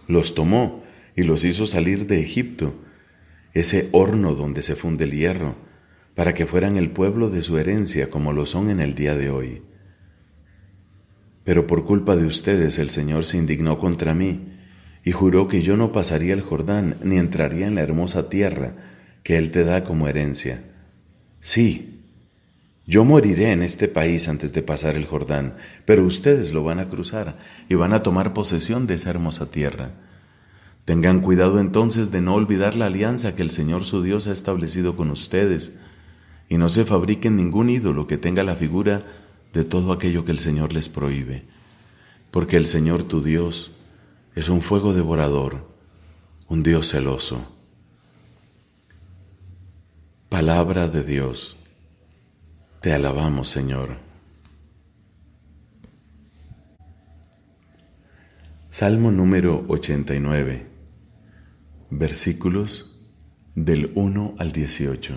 los 0.07 0.37
tomó 0.37 0.85
y 1.17 1.25
los 1.25 1.43
hizo 1.43 1.67
salir 1.67 2.07
de 2.07 2.21
Egipto, 2.21 2.73
ese 3.53 3.89
horno 3.91 4.37
donde 4.37 4.63
se 4.63 4.77
funde 4.77 5.03
el 5.03 5.11
hierro, 5.11 5.57
para 6.15 6.35
que 6.35 6.47
fueran 6.47 6.79
el 6.79 6.93
pueblo 6.93 7.31
de 7.31 7.43
su 7.43 7.59
herencia 7.59 8.11
como 8.11 8.33
lo 8.33 8.47
son 8.47 8.71
en 8.71 8.79
el 8.79 8.95
día 8.95 9.17
de 9.17 9.31
hoy. 9.31 9.63
Pero 11.43 11.67
por 11.67 11.85
culpa 11.85 12.15
de 12.15 12.27
ustedes 12.27 12.79
el 12.79 12.91
Señor 12.91 13.25
se 13.25 13.39
indignó 13.39 13.77
contra 13.81 14.15
mí 14.15 14.58
y 15.09 15.13
juró 15.13 15.49
que 15.49 15.63
yo 15.63 15.79
no 15.79 15.91
pasaría 15.91 16.35
el 16.35 16.43
Jordán 16.43 16.99
ni 17.03 17.17
entraría 17.17 17.67
en 17.67 17.77
la 17.77 17.81
hermosa 17.81 18.29
tierra 18.29 18.75
que 19.23 19.39
Él 19.39 19.51
te 19.51 19.65
da 19.65 19.83
como 19.83 20.07
herencia. 20.07 20.65
Sí, 21.41 22.03
yo 22.87 23.07
moriré 23.07 23.53
en 23.53 23.63
este 23.63 23.89
país 23.89 24.29
antes 24.29 24.53
de 24.53 24.61
pasar 24.61 24.97
el 24.97 25.07
Jordán, 25.07 25.57
pero 25.87 26.05
ustedes 26.05 26.53
lo 26.53 26.63
van 26.63 26.79
a 26.79 26.91
cruzar 26.91 27.39
y 27.71 27.75
van 27.75 27.95
a 27.95 28.03
tomar 28.03 28.35
posesión 28.35 28.87
de 28.87 28.97
esa 28.97 29.09
hermosa 29.09 29.51
tierra. 29.51 29.93
Tengan 30.85 31.23
cuidado 31.23 31.59
entonces 31.59 32.11
de 32.11 32.21
no 32.21 32.35
olvidar 32.35 32.77
la 32.77 32.85
alianza 32.85 33.35
que 33.35 33.41
el 33.41 33.51
Señor 33.51 33.85
su 33.85 34.03
Dios 34.03 34.27
ha 34.27 34.33
establecido 34.33 34.95
con 34.95 35.11
ustedes, 35.11 35.79
y 36.51 36.59
no 36.59 36.69
se 36.69 36.85
fabriquen 36.85 37.35
ningún 37.35 37.71
ídolo 37.71 38.07
que 38.07 38.19
tenga 38.19 38.43
la 38.43 38.57
figura 38.57 39.01
de 39.55 39.65
todo 39.65 39.93
aquello 39.93 40.27
que 40.27 40.33
el 40.33 40.39
Señor 40.39 40.75
les 40.75 40.91
prohíbe, 40.91 41.45
porque 42.31 42.59
el 42.59 42.67
Señor 42.67 43.05
tu 43.05 43.23
Dios 43.23 43.73
es 44.39 44.49
un 44.49 44.63
fuego 44.63 44.95
devorador, 44.95 45.67
un 46.47 46.63
Dios 46.63 46.93
celoso. 46.93 47.45
Palabra 50.29 50.87
de 50.87 51.03
Dios. 51.03 51.57
Te 52.81 52.93
alabamos, 52.93 53.49
Señor. 53.49 53.97
Salmo 58.71 59.11
número 59.11 59.65
89, 59.67 60.69
versículos 61.91 62.97
del 63.57 63.91
1 63.97 64.37
al 64.39 64.53
18. 64.53 65.15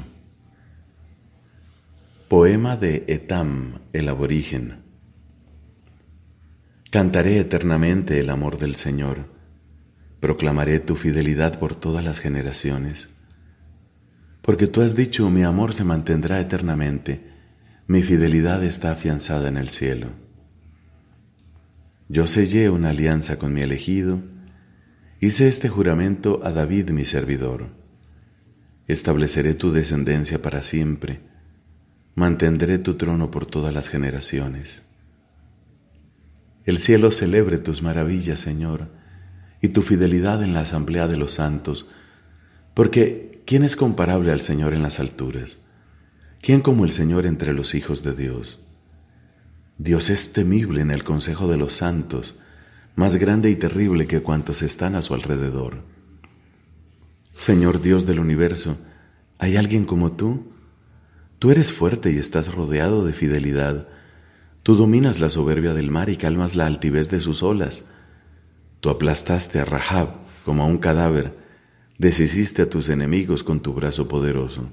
Poema 2.27 2.75
de 2.75 3.05
Etam, 3.07 3.81
el 3.93 4.09
aborigen. 4.09 4.90
Cantaré 6.91 7.39
eternamente 7.39 8.19
el 8.19 8.29
amor 8.29 8.59
del 8.59 8.75
Señor, 8.75 9.25
proclamaré 10.19 10.79
tu 10.79 10.95
fidelidad 10.95 11.57
por 11.57 11.73
todas 11.73 12.05
las 12.05 12.19
generaciones 12.19 13.09
porque 14.41 14.67
tú 14.67 14.81
has 14.81 14.95
dicho, 14.95 15.29
mi 15.29 15.43
amor 15.43 15.73
se 15.73 15.83
mantendrá 15.83 16.39
eternamente, 16.39 17.23
mi 17.87 18.01
fidelidad 18.01 18.63
está 18.63 18.91
afianzada 18.91 19.47
en 19.47 19.57
el 19.57 19.69
cielo. 19.69 20.11
Yo 22.09 22.27
sellé 22.27 22.69
una 22.69 22.89
alianza 22.89 23.37
con 23.37 23.53
mi 23.53 23.61
elegido, 23.61 24.19
hice 25.19 25.47
este 25.47 25.69
juramento 25.69 26.41
a 26.43 26.51
David 26.51 26.89
mi 26.89 27.05
servidor. 27.05 27.67
Estableceré 28.87 29.53
tu 29.53 29.71
descendencia 29.71 30.41
para 30.41 30.63
siempre, 30.63 31.21
mantendré 32.15 32.79
tu 32.79 32.95
trono 32.95 33.29
por 33.31 33.45
todas 33.45 33.73
las 33.73 33.89
generaciones. 33.89 34.81
El 36.65 36.77
cielo 36.77 37.11
celebre 37.11 37.57
tus 37.57 37.81
maravillas, 37.81 38.39
Señor, 38.39 38.89
y 39.61 39.69
tu 39.69 39.81
fidelidad 39.81 40.43
en 40.43 40.53
la 40.53 40.61
asamblea 40.61 41.07
de 41.07 41.17
los 41.17 41.33
santos, 41.33 41.89
porque 42.73 43.31
¿Quién 43.45 43.63
es 43.63 43.75
comparable 43.75 44.31
al 44.31 44.41
Señor 44.41 44.73
en 44.73 44.81
las 44.81 44.99
alturas? 44.99 45.57
¿Quién 46.41 46.61
como 46.61 46.85
el 46.85 46.91
Señor 46.91 47.25
entre 47.25 47.53
los 47.53 47.75
hijos 47.75 48.03
de 48.03 48.13
Dios? 48.13 48.63
Dios 49.77 50.09
es 50.09 50.31
temible 50.31 50.81
en 50.81 50.91
el 50.91 51.03
consejo 51.03 51.49
de 51.49 51.57
los 51.57 51.73
santos, 51.73 52.39
más 52.95 53.17
grande 53.17 53.49
y 53.49 53.55
terrible 53.55 54.07
que 54.07 54.21
cuantos 54.21 54.61
están 54.61 54.95
a 54.95 55.01
su 55.01 55.13
alrededor. 55.15 55.83
Señor 57.35 57.81
Dios 57.81 58.05
del 58.05 58.19
universo, 58.19 58.77
¿hay 59.37 59.57
alguien 59.57 59.85
como 59.85 60.11
tú? 60.11 60.53
Tú 61.39 61.51
eres 61.51 61.73
fuerte 61.73 62.11
y 62.11 62.17
estás 62.17 62.53
rodeado 62.53 63.05
de 63.05 63.13
fidelidad. 63.13 63.87
Tú 64.63 64.75
dominas 64.75 65.19
la 65.19 65.29
soberbia 65.29 65.73
del 65.73 65.91
mar 65.91 66.09
y 66.09 66.17
calmas 66.17 66.55
la 66.55 66.65
altivez 66.65 67.09
de 67.09 67.19
sus 67.19 67.43
olas. 67.43 67.85
Tú 68.79 68.89
aplastaste 68.89 69.59
a 69.59 69.65
Rahab 69.65 70.09
como 70.45 70.63
a 70.63 70.65
un 70.65 70.77
cadáver 70.77 71.41
deshiciste 72.01 72.63
a 72.63 72.69
tus 72.69 72.89
enemigos 72.89 73.43
con 73.43 73.59
tu 73.59 73.73
brazo 73.73 74.07
poderoso. 74.07 74.67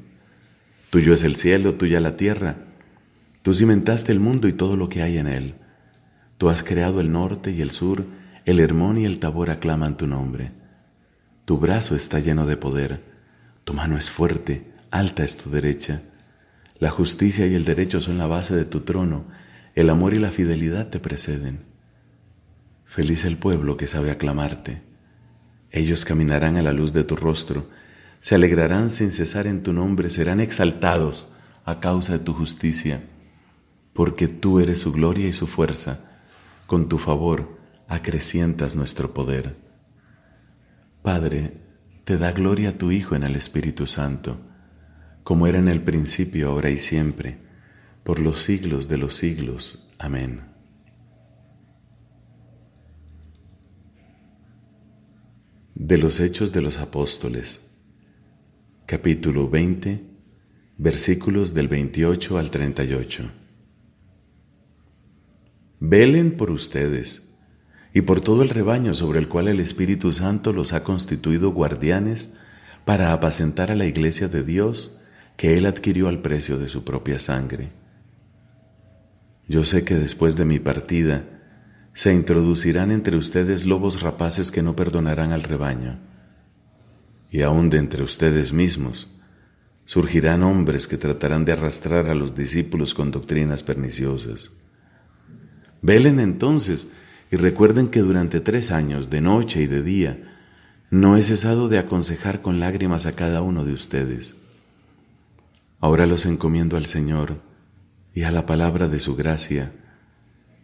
Tuyo 0.88 1.12
es 1.12 1.24
el 1.24 1.36
cielo, 1.36 1.74
tuya 1.74 2.00
la 2.00 2.16
tierra. 2.16 2.56
Tú 3.42 3.52
cimentaste 3.52 4.12
el 4.12 4.18
mundo 4.18 4.48
y 4.48 4.54
todo 4.54 4.78
lo 4.78 4.88
que 4.88 5.02
hay 5.02 5.18
en 5.18 5.26
él. 5.26 5.54
Tú 6.38 6.48
has 6.48 6.62
creado 6.62 7.02
el 7.02 7.12
norte 7.12 7.50
y 7.50 7.60
el 7.60 7.70
sur, 7.70 8.06
el 8.46 8.60
Hermón 8.60 8.96
y 8.96 9.04
el 9.04 9.18
Tabor 9.18 9.50
aclaman 9.50 9.98
tu 9.98 10.06
nombre. 10.06 10.52
Tu 11.44 11.58
brazo 11.58 11.94
está 11.96 12.18
lleno 12.18 12.46
de 12.46 12.56
poder, 12.56 13.02
tu 13.64 13.74
mano 13.74 13.98
es 13.98 14.10
fuerte, 14.10 14.72
alta 14.90 15.22
es 15.22 15.36
tu 15.36 15.50
derecha. 15.50 16.00
La 16.78 16.88
justicia 16.88 17.46
y 17.46 17.52
el 17.52 17.66
derecho 17.66 18.00
son 18.00 18.16
la 18.16 18.26
base 18.26 18.56
de 18.56 18.64
tu 18.64 18.80
trono, 18.80 19.26
el 19.80 19.90
amor 19.90 20.12
y 20.12 20.18
la 20.18 20.32
fidelidad 20.32 20.88
te 20.88 20.98
preceden. 20.98 21.60
Feliz 22.84 23.24
el 23.24 23.36
pueblo 23.36 23.76
que 23.76 23.86
sabe 23.86 24.10
aclamarte. 24.10 24.82
Ellos 25.70 26.04
caminarán 26.04 26.56
a 26.56 26.62
la 26.62 26.72
luz 26.72 26.92
de 26.92 27.04
tu 27.04 27.14
rostro, 27.14 27.68
se 28.18 28.34
alegrarán 28.34 28.90
sin 28.90 29.12
cesar 29.12 29.46
en 29.46 29.62
tu 29.62 29.72
nombre, 29.72 30.10
serán 30.10 30.40
exaltados 30.40 31.32
a 31.64 31.78
causa 31.78 32.14
de 32.14 32.18
tu 32.18 32.32
justicia, 32.32 33.04
porque 33.92 34.26
tú 34.26 34.58
eres 34.58 34.80
su 34.80 34.90
gloria 34.90 35.28
y 35.28 35.32
su 35.32 35.46
fuerza, 35.46 36.00
con 36.66 36.88
tu 36.88 36.98
favor 36.98 37.56
acrecientas 37.86 38.74
nuestro 38.74 39.14
poder. 39.14 39.54
Padre, 41.02 41.52
te 42.02 42.18
da 42.18 42.32
gloria 42.32 42.70
a 42.70 42.78
tu 42.78 42.90
Hijo 42.90 43.14
en 43.14 43.22
el 43.22 43.36
Espíritu 43.36 43.86
Santo, 43.86 44.40
como 45.22 45.46
era 45.46 45.60
en 45.60 45.68
el 45.68 45.82
principio, 45.82 46.48
ahora 46.48 46.70
y 46.70 46.78
siempre, 46.78 47.47
por 48.08 48.20
los 48.20 48.38
siglos 48.38 48.88
de 48.88 48.96
los 48.96 49.16
siglos. 49.16 49.86
Amén. 49.98 50.40
de 55.74 55.98
los 55.98 56.18
Hechos 56.18 56.50
de 56.50 56.62
los 56.62 56.78
Apóstoles, 56.78 57.60
capítulo 58.86 59.50
20, 59.50 60.06
versículos 60.78 61.52
del 61.52 61.68
28 61.68 62.38
al 62.38 62.50
38. 62.50 63.30
Velen 65.78 66.34
por 66.38 66.50
ustedes 66.50 67.30
y 67.92 68.00
por 68.00 68.22
todo 68.22 68.42
el 68.42 68.48
rebaño 68.48 68.94
sobre 68.94 69.18
el 69.18 69.28
cual 69.28 69.48
el 69.48 69.60
Espíritu 69.60 70.12
Santo 70.12 70.54
los 70.54 70.72
ha 70.72 70.82
constituido 70.82 71.50
guardianes 71.50 72.32
para 72.86 73.12
apacentar 73.12 73.70
a 73.70 73.76
la 73.76 73.84
iglesia 73.84 74.28
de 74.28 74.44
Dios 74.44 74.98
que 75.36 75.58
Él 75.58 75.66
adquirió 75.66 76.08
al 76.08 76.22
precio 76.22 76.56
de 76.56 76.70
su 76.70 76.84
propia 76.84 77.18
sangre. 77.18 77.77
Yo 79.48 79.64
sé 79.64 79.82
que 79.84 79.94
después 79.94 80.36
de 80.36 80.44
mi 80.44 80.58
partida, 80.58 81.24
se 81.94 82.14
introducirán 82.14 82.92
entre 82.92 83.16
ustedes 83.16 83.66
lobos 83.66 84.02
rapaces 84.02 84.50
que 84.50 84.62
no 84.62 84.76
perdonarán 84.76 85.32
al 85.32 85.42
rebaño. 85.42 85.98
Y 87.30 87.42
aun 87.42 87.70
de 87.70 87.78
entre 87.78 88.04
ustedes 88.04 88.52
mismos 88.52 89.18
surgirán 89.84 90.42
hombres 90.42 90.86
que 90.86 90.98
tratarán 90.98 91.46
de 91.46 91.52
arrastrar 91.52 92.10
a 92.10 92.14
los 92.14 92.34
discípulos 92.34 92.92
con 92.92 93.10
doctrinas 93.10 93.62
perniciosas. 93.62 94.52
Velen 95.80 96.20
entonces 96.20 96.88
y 97.30 97.36
recuerden 97.36 97.88
que 97.88 98.00
durante 98.00 98.40
tres 98.40 98.70
años, 98.70 99.08
de 99.08 99.22
noche 99.22 99.62
y 99.62 99.66
de 99.66 99.82
día, 99.82 100.36
no 100.90 101.16
he 101.16 101.22
cesado 101.22 101.70
de 101.70 101.78
aconsejar 101.78 102.42
con 102.42 102.60
lágrimas 102.60 103.06
a 103.06 103.12
cada 103.12 103.40
uno 103.40 103.64
de 103.64 103.72
ustedes. 103.72 104.36
Ahora 105.80 106.04
los 106.04 106.26
encomiendo 106.26 106.76
al 106.76 106.84
Señor 106.84 107.47
y 108.14 108.22
a 108.22 108.30
la 108.30 108.46
palabra 108.46 108.88
de 108.88 109.00
su 109.00 109.16
gracia, 109.16 109.72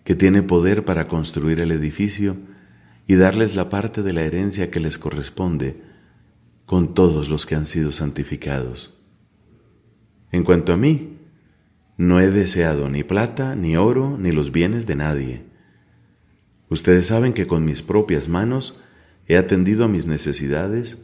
que 0.05 0.15
tiene 0.15 0.43
poder 0.43 0.85
para 0.85 1.09
construir 1.09 1.61
el 1.61 1.71
edificio 1.71 2.37
y 3.07 3.15
darles 3.15 3.55
la 3.55 3.69
parte 3.69 4.03
de 4.03 4.13
la 4.13 4.23
herencia 4.23 4.71
que 4.71 4.81
les 4.81 4.99
corresponde 4.99 5.83
con 6.67 6.95
todos 6.95 7.29
los 7.29 7.47
que 7.47 7.55
han 7.55 7.67
sido 7.67 7.93
santificados. 7.93 8.99
En 10.33 10.43
cuanto 10.43 10.73
a 10.73 10.77
mí, 10.77 11.19
no 11.97 12.21
he 12.21 12.31
deseado 12.31 12.89
ni 12.89 13.05
plata, 13.05 13.55
ni 13.55 13.77
oro, 13.77 14.17
ni 14.19 14.33
los 14.33 14.51
bienes 14.51 14.87
de 14.87 14.97
nadie. 14.97 15.45
Ustedes 16.69 17.07
saben 17.07 17.33
que 17.33 17.47
con 17.47 17.65
mis 17.65 17.83
propias 17.83 18.29
manos 18.29 18.81
he 19.29 19.37
atendido 19.37 19.85
a 19.85 19.89
mis 19.89 20.07
necesidades 20.07 20.99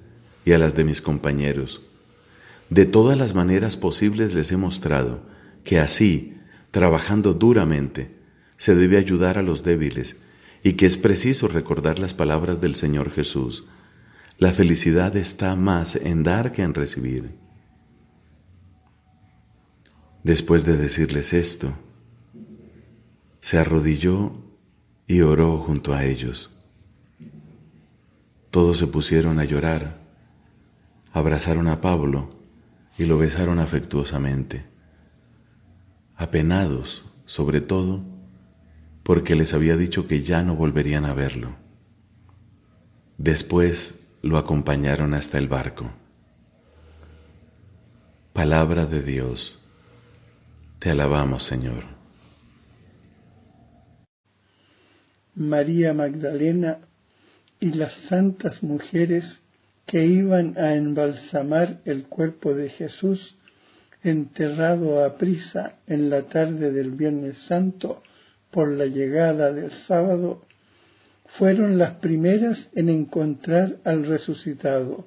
y 0.45 0.53
a 0.53 0.59
las 0.59 0.75
de 0.75 0.85
mis 0.85 1.01
compañeros. 1.01 1.83
De 2.71 2.87
todas 2.87 3.17
las 3.17 3.35
maneras 3.35 3.77
posibles 3.77 4.35
les 4.35 4.51
he 4.53 4.57
mostrado 4.57 5.23
que 5.65 5.81
así, 5.81 6.39
trabajando 6.71 7.35
duramente, 7.35 8.17
se 8.57 8.75
debe 8.75 8.99
ayudar 8.99 9.39
a 9.39 9.43
los 9.43 9.65
débiles 9.65 10.17
y 10.63 10.75
que 10.75 10.87
es 10.87 10.97
preciso 10.97 11.49
recordar 11.49 11.99
las 11.99 12.15
palabras 12.15 12.61
del 12.61 12.75
Señor 12.75 13.11
Jesús. 13.11 13.67
La 14.39 14.53
felicidad 14.53 15.17
está 15.17 15.57
más 15.57 15.97
en 15.97 16.23
dar 16.23 16.53
que 16.53 16.63
en 16.63 16.75
recibir. 16.75 17.31
Después 20.23 20.65
de 20.67 20.77
decirles 20.77 21.33
esto, 21.33 21.73
se 23.41 23.59
arrodilló 23.59 24.33
y 25.07 25.23
oró 25.23 25.59
junto 25.59 25.95
a 25.95 26.05
ellos. 26.05 26.57
Todos 28.51 28.79
se 28.79 28.87
pusieron 28.87 29.39
a 29.39 29.45
llorar, 29.45 30.01
abrazaron 31.13 31.69
a 31.69 31.81
Pablo 31.81 32.31
y 32.99 33.07
lo 33.07 33.17
besaron 33.17 33.59
afectuosamente, 33.59 34.67
apenados 36.21 37.07
sobre 37.25 37.63
todo 37.63 38.03
porque 39.03 39.35
les 39.35 39.55
había 39.55 39.79
dicho 39.79 40.07
que 40.07 40.21
ya 40.21 40.43
no 40.43 40.55
volverían 40.55 41.07
a 41.07 41.15
verlo. 41.15 41.57
Después 43.17 44.07
lo 44.21 44.37
acompañaron 44.37 45.15
hasta 45.15 45.39
el 45.39 45.49
barco. 45.49 45.91
Palabra 48.35 48.85
de 48.85 49.03
Dios. 49.03 49.61
Te 50.79 50.91
alabamos, 50.91 51.43
Señor. 51.43 51.85
María 55.35 55.95
Magdalena 55.95 56.81
y 57.61 57.71
las 57.73 57.95
santas 57.95 58.63
mujeres 58.63 59.41
que 59.87 60.05
iban 60.05 60.59
a 60.59 60.75
embalsamar 60.75 61.81
el 61.87 62.05
cuerpo 62.05 62.53
de 62.55 62.69
Jesús 62.69 63.39
enterrado 64.03 65.05
a 65.05 65.17
prisa 65.17 65.75
en 65.87 66.11
la 66.11 66.23
tarde 66.23 66.73
del 66.73 66.93
Viernes 66.93 67.39
Santo 67.39 68.03
por 68.51 68.69
la 68.69 68.87
llegada 68.87 69.53
del 69.53 69.73
sábado, 69.73 70.45
fueron 71.27 71.79
las 71.79 71.95
primeras 71.95 72.69
en 72.75 72.89
encontrar 72.89 73.77
al 73.85 74.07
resucitado. 74.07 75.07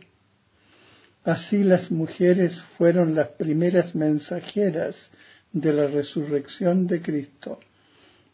Así 1.24 1.64
las 1.64 1.92
mujeres 1.92 2.62
fueron 2.78 3.16
las 3.16 3.30
primeras 3.30 3.96
mensajeras 3.96 5.10
de 5.52 5.74
la 5.74 5.88
resurrección 5.88 6.88
de 6.88 7.02
Cristo 7.02 7.60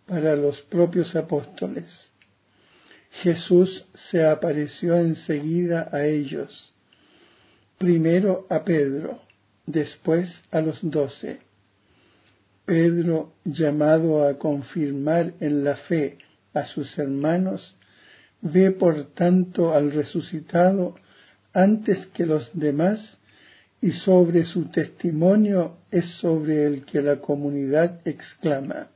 para 0.05 0.35
los 0.35 0.61
propios 0.61 1.15
apóstoles. 1.15 2.09
Jesús 3.11 3.85
se 3.93 4.25
apareció 4.25 4.95
enseguida 4.95 5.89
a 5.91 6.05
ellos, 6.05 6.73
primero 7.77 8.45
a 8.49 8.63
Pedro, 8.63 9.21
después 9.69 10.31
a 10.51 10.61
los 10.61 10.79
doce. 10.81 11.39
Pedro, 12.65 13.33
llamado 13.45 14.27
a 14.27 14.37
confirmar 14.37 15.33
en 15.39 15.63
la 15.63 15.75
fe 15.75 16.17
a 16.53 16.65
sus 16.65 16.97
hermanos, 16.97 17.75
ve 18.41 18.71
por 18.71 19.05
tanto 19.13 19.73
al 19.73 19.91
resucitado 19.91 20.95
antes 21.53 22.07
que 22.07 22.25
los 22.25 22.49
demás 22.53 23.17
y 23.81 23.91
sobre 23.91 24.43
su 24.43 24.65
testimonio 24.65 25.77
es 25.91 26.05
sobre 26.05 26.65
el 26.65 26.85
que 26.85 27.01
la 27.01 27.17
comunidad 27.17 28.01
exclama. 28.05 28.87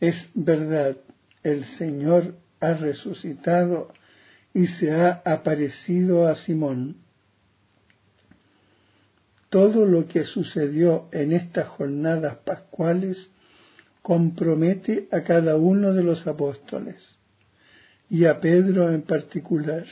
Es 0.00 0.28
verdad, 0.34 0.96
el 1.42 1.64
Señor 1.64 2.34
ha 2.60 2.74
resucitado 2.74 3.92
y 4.52 4.66
se 4.66 4.92
ha 4.92 5.22
aparecido 5.24 6.26
a 6.26 6.34
Simón. 6.36 6.96
Todo 9.50 9.86
lo 9.86 10.06
que 10.08 10.24
sucedió 10.24 11.08
en 11.10 11.32
estas 11.32 11.68
jornadas 11.68 12.36
pascuales 12.44 13.30
compromete 14.02 15.08
a 15.10 15.22
cada 15.22 15.56
uno 15.56 15.94
de 15.94 16.02
los 16.02 16.26
apóstoles 16.26 17.16
y 18.10 18.26
a 18.26 18.40
Pedro 18.40 18.90
en 18.90 19.02
particular 19.02 19.86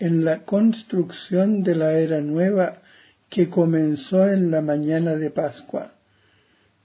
en 0.00 0.24
la 0.24 0.44
construcción 0.44 1.62
de 1.62 1.76
la 1.76 1.94
era 1.94 2.20
nueva 2.20 2.82
que 3.28 3.48
comenzó 3.48 4.28
en 4.28 4.50
la 4.50 4.60
mañana 4.60 5.14
de 5.14 5.30
Pascua. 5.30 5.92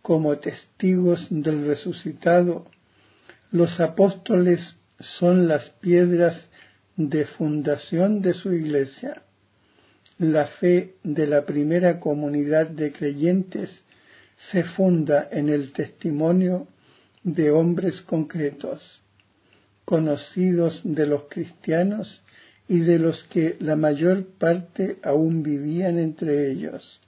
Como 0.04 0.38
testigos 0.38 1.28
del 1.30 1.65
resucitado, 1.65 2.67
los 3.52 3.80
apóstoles 3.80 4.76
son 5.00 5.48
las 5.48 5.70
piedras 5.72 6.50
de 6.96 7.26
fundación 7.26 8.22
de 8.22 8.34
su 8.34 8.54
iglesia 8.54 9.24
la 10.19 10.47
fe 10.47 10.95
de 11.03 11.27
la 11.27 11.45
primera 11.45 11.99
comunidad 11.99 12.67
de 12.67 12.91
creyentes 12.91 13.84
se 14.38 14.63
funda 14.63 15.27
en 15.32 15.49
el 15.49 15.71
testimonio 15.71 16.67
de 17.23 17.51
hombres 17.51 18.01
concretos, 18.01 19.01
conocidos 19.86 20.82
de 20.84 21.08
los 21.08 21.23
cristianos 21.30 22.21
y 22.67 22.80
de 22.80 22.99
los 22.99 23.23
que 23.25 23.58
la 23.60 23.75
mayor 23.75 24.25
parte 24.25 24.97
aún 25.03 25.43
vivían 25.43 25.99
entre 25.99 26.51
ellos. 26.51 26.99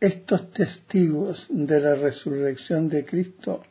Estos 0.00 0.50
testigos 0.52 1.46
de 1.48 1.80
la 1.80 1.94
resurrección 1.94 2.88
de 2.88 3.04
Cristo 3.04 3.62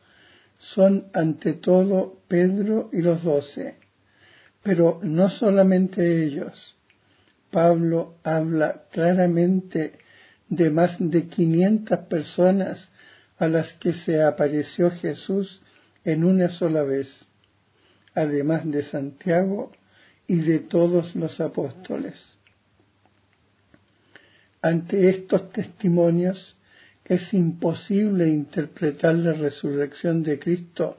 son 0.59 1.07
ante 1.13 1.53
todo 1.53 2.17
Pedro 2.27 2.89
y 2.93 3.01
los 3.01 3.23
doce, 3.23 3.75
pero 4.61 4.99
no 5.03 5.29
solamente 5.29 6.23
ellos, 6.23 6.75
Pablo 7.51 8.15
habla 8.23 8.83
claramente 8.91 9.99
de 10.47 10.69
más 10.69 10.97
de 10.99 11.27
500 11.27 11.99
personas 11.99 12.89
a 13.37 13.47
las 13.47 13.73
que 13.73 13.93
se 13.93 14.21
apareció 14.21 14.91
Jesús 14.91 15.61
en 16.03 16.23
una 16.23 16.49
sola 16.49 16.83
vez, 16.83 17.25
además 18.13 18.69
de 18.69 18.83
Santiago 18.83 19.71
y 20.27 20.37
de 20.37 20.59
todos 20.59 21.15
los 21.15 21.39
apóstoles. 21.39 22.15
Ante 24.61 25.09
estos 25.09 25.51
testimonios 25.51 26.57
es 27.05 27.33
imposible 27.33 28.27
interpretar 28.27 29.15
la 29.15 29.33
resurrección 29.33 30.21
de 30.21 30.37
Cristo 30.37 30.97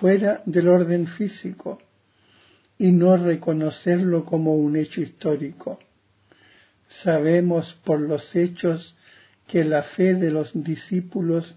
fuera 0.00 0.42
del 0.46 0.68
orden 0.68 1.06
físico 1.06 1.80
y 2.78 2.92
no 2.92 3.16
reconocerlo 3.16 4.24
como 4.24 4.54
un 4.54 4.76
hecho 4.76 5.00
histórico. 5.00 5.80
Sabemos 7.02 7.76
por 7.84 8.00
los 8.00 8.34
hechos 8.36 8.96
que 9.48 9.64
la 9.64 9.82
fe 9.82 10.14
de 10.14 10.30
los 10.30 10.52
discípulos 10.54 11.56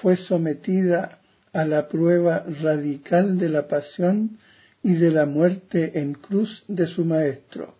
fue 0.00 0.16
sometida 0.16 1.20
a 1.52 1.64
la 1.64 1.88
prueba 1.88 2.44
radical 2.60 3.38
de 3.38 3.48
la 3.48 3.68
pasión 3.68 4.38
y 4.82 4.94
de 4.94 5.10
la 5.10 5.24
muerte 5.24 6.00
en 6.00 6.14
cruz 6.14 6.64
de 6.68 6.86
su 6.86 7.04
Maestro, 7.04 7.76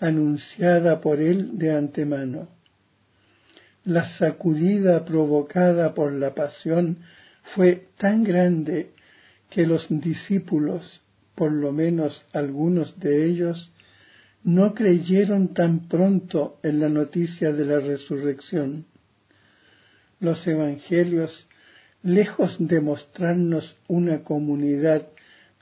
anunciada 0.00 1.00
por 1.00 1.20
él 1.20 1.58
de 1.58 1.72
antemano. 1.72 2.48
La 3.84 4.08
sacudida 4.08 5.04
provocada 5.04 5.94
por 5.94 6.12
la 6.12 6.34
pasión 6.34 6.98
fue 7.54 7.88
tan 7.96 8.24
grande 8.24 8.90
que 9.48 9.66
los 9.66 9.86
discípulos 9.88 11.00
por 11.40 11.52
lo 11.52 11.72
menos 11.72 12.22
algunos 12.34 13.00
de 13.00 13.24
ellos, 13.24 13.72
no 14.44 14.74
creyeron 14.74 15.54
tan 15.54 15.88
pronto 15.88 16.58
en 16.62 16.80
la 16.80 16.90
noticia 16.90 17.54
de 17.54 17.64
la 17.64 17.80
resurrección. 17.80 18.84
Los 20.18 20.46
evangelios, 20.46 21.46
lejos 22.02 22.56
de 22.58 22.82
mostrarnos 22.82 23.74
una 23.88 24.22
comunidad 24.22 25.06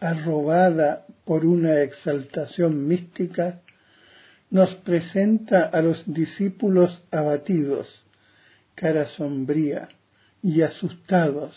arrobada 0.00 1.06
por 1.24 1.46
una 1.46 1.80
exaltación 1.82 2.88
mística, 2.88 3.60
nos 4.50 4.74
presenta 4.74 5.62
a 5.62 5.80
los 5.80 6.12
discípulos 6.12 7.04
abatidos, 7.12 7.86
cara 8.74 9.06
sombría 9.06 9.90
y 10.42 10.62
asustados, 10.62 11.54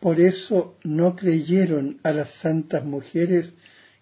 por 0.00 0.20
eso 0.20 0.76
no 0.84 1.16
creyeron 1.16 1.98
a 2.02 2.12
las 2.12 2.30
santas 2.34 2.84
mujeres 2.84 3.52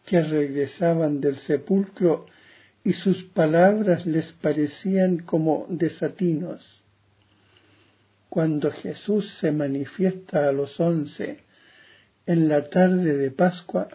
que 0.04 0.20
regresaban 0.22 1.20
del 1.20 1.36
sepulcro 1.36 2.26
y 2.82 2.92
sus 2.92 3.22
palabras 3.22 4.04
les 4.04 4.32
parecían 4.32 5.18
como 5.18 5.66
desatinos. 5.70 6.82
Cuando 8.28 8.70
Jesús 8.70 9.38
se 9.38 9.52
manifiesta 9.52 10.48
a 10.48 10.52
los 10.52 10.78
once 10.80 11.38
en 12.26 12.48
la 12.48 12.68
tarde 12.68 13.16
de 13.16 13.30
Pascua, 13.30 13.88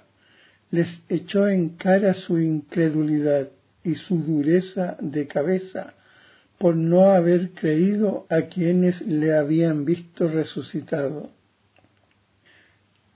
les 0.72 1.02
echó 1.10 1.48
en 1.48 1.70
cara 1.70 2.14
su 2.14 2.40
incredulidad 2.40 3.50
y 3.84 3.96
su 3.96 4.18
dureza 4.18 4.98
de 5.02 5.28
cabeza 5.28 5.94
por 6.58 6.76
no 6.76 7.12
haber 7.12 7.52
creído 7.52 8.26
a 8.30 8.44
quienes 8.44 9.02
le 9.02 9.34
habían 9.34 9.86
visto 9.86 10.28
resucitado. 10.28 11.32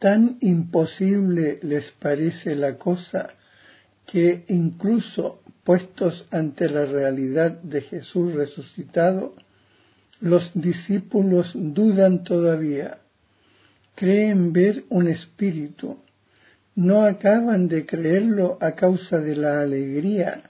Tan 0.04 0.36
imposible 0.42 1.60
les 1.62 1.92
parece 1.92 2.58
la 2.58 2.78
cosa 2.78 3.30
que 4.06 4.44
incluso 4.50 5.40
puestos 5.64 6.28
ante 6.30 6.68
la 6.68 6.84
realidad 6.84 7.52
de 7.52 7.80
Jesús 7.80 8.34
resucitado, 8.34 9.34
los 10.20 10.52
discípulos 10.56 11.52
dudan 11.56 12.26
todavía, 12.26 12.98
creen 13.96 14.52
ver 14.52 14.84
un 14.90 15.08
espíritu, 15.08 16.00
no 16.76 17.04
acaban 17.04 17.70
de 17.70 17.86
creerlo 17.86 18.58
a 18.60 18.74
causa 18.76 19.22
de 19.22 19.38
la 19.38 19.62
alegría 19.62 20.44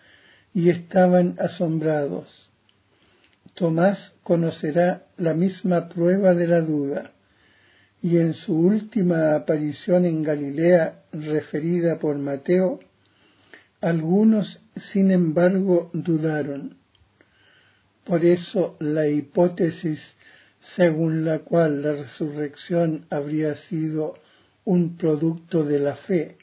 y 0.51 0.71
estaban 0.71 1.35
asombrados. 1.37 2.49
Tomás 3.53 4.13
conocerá 4.23 5.03
la 5.17 5.35
misma 5.35 5.89
prueba 5.89 6.33
de 6.33 6.47
la 6.47 6.61
duda 6.61 7.12
y 8.03 8.17
en 8.17 8.33
su 8.33 8.53
última 8.53 9.33
aparición 9.33 10.03
en 10.05 10.23
Galilea 10.23 11.03
referida 11.13 11.99
por 11.99 12.17
Mateo, 12.17 12.81
algunos 13.79 14.59
sin 14.75 15.09
embargo 15.09 15.89
dudaron. 15.93 16.75
Por 18.03 18.25
eso 18.25 18.75
la 18.81 19.07
hipótesis 19.07 20.01
según 20.75 21.23
la 21.23 21.39
cual 21.39 21.81
la 21.81 21.93
resurrección 21.93 23.05
habría 23.09 23.55
sido 23.55 24.15
un 24.65 24.97
producto 24.97 25.63
de 25.63 25.79
la 25.79 25.95
fe 25.95 26.37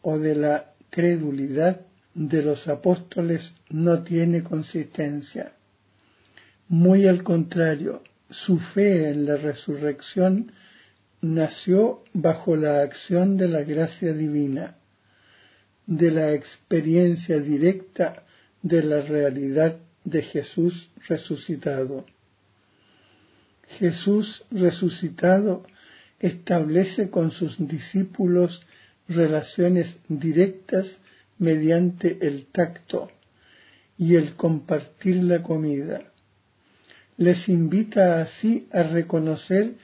o 0.00 0.18
de 0.18 0.34
la 0.34 0.72
credulidad 0.88 1.82
de 2.14 2.42
los 2.42 2.68
apóstoles 2.68 3.52
no 3.68 4.02
tiene 4.02 4.42
consistencia. 4.42 5.52
Muy 6.68 7.06
al 7.06 7.22
contrario, 7.22 8.02
su 8.30 8.58
fe 8.58 9.10
en 9.10 9.26
la 9.26 9.36
resurrección 9.36 10.52
nació 11.22 12.02
bajo 12.12 12.56
la 12.56 12.82
acción 12.82 13.36
de 13.36 13.48
la 13.48 13.62
gracia 13.62 14.12
divina, 14.12 14.76
de 15.86 16.10
la 16.10 16.32
experiencia 16.34 17.38
directa 17.38 18.24
de 18.60 18.82
la 18.82 19.00
realidad 19.00 19.78
de 20.04 20.22
Jesús 20.22 20.90
resucitado. 21.08 22.04
Jesús 23.78 24.44
resucitado 24.50 25.64
establece 26.18 27.08
con 27.08 27.30
sus 27.30 27.56
discípulos 27.66 28.62
relaciones 29.08 29.96
directas 30.08 30.86
mediante 31.38 32.18
el 32.26 32.46
tacto 32.46 33.10
y 33.96 34.16
el 34.16 34.34
compartir 34.34 35.22
la 35.22 35.42
comida. 35.42 36.02
Les 37.16 37.48
invita 37.48 38.20
así 38.20 38.66
a 38.72 38.82
reconocer 38.82 39.74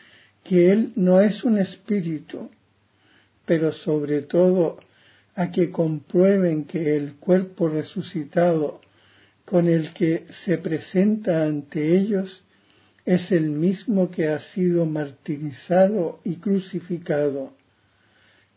que 0.48 0.72
Él 0.72 0.92
no 0.96 1.20
es 1.20 1.44
un 1.44 1.58
espíritu, 1.58 2.48
pero 3.44 3.70
sobre 3.70 4.22
todo 4.22 4.78
a 5.34 5.52
que 5.52 5.70
comprueben 5.70 6.64
que 6.64 6.96
el 6.96 7.16
cuerpo 7.16 7.68
resucitado 7.68 8.80
con 9.44 9.68
el 9.68 9.92
que 9.92 10.24
se 10.46 10.56
presenta 10.56 11.44
ante 11.44 11.94
ellos 11.94 12.42
es 13.04 13.30
el 13.30 13.50
mismo 13.50 14.10
que 14.10 14.28
ha 14.28 14.40
sido 14.40 14.86
martirizado 14.86 16.20
y 16.24 16.36
crucificado, 16.36 17.52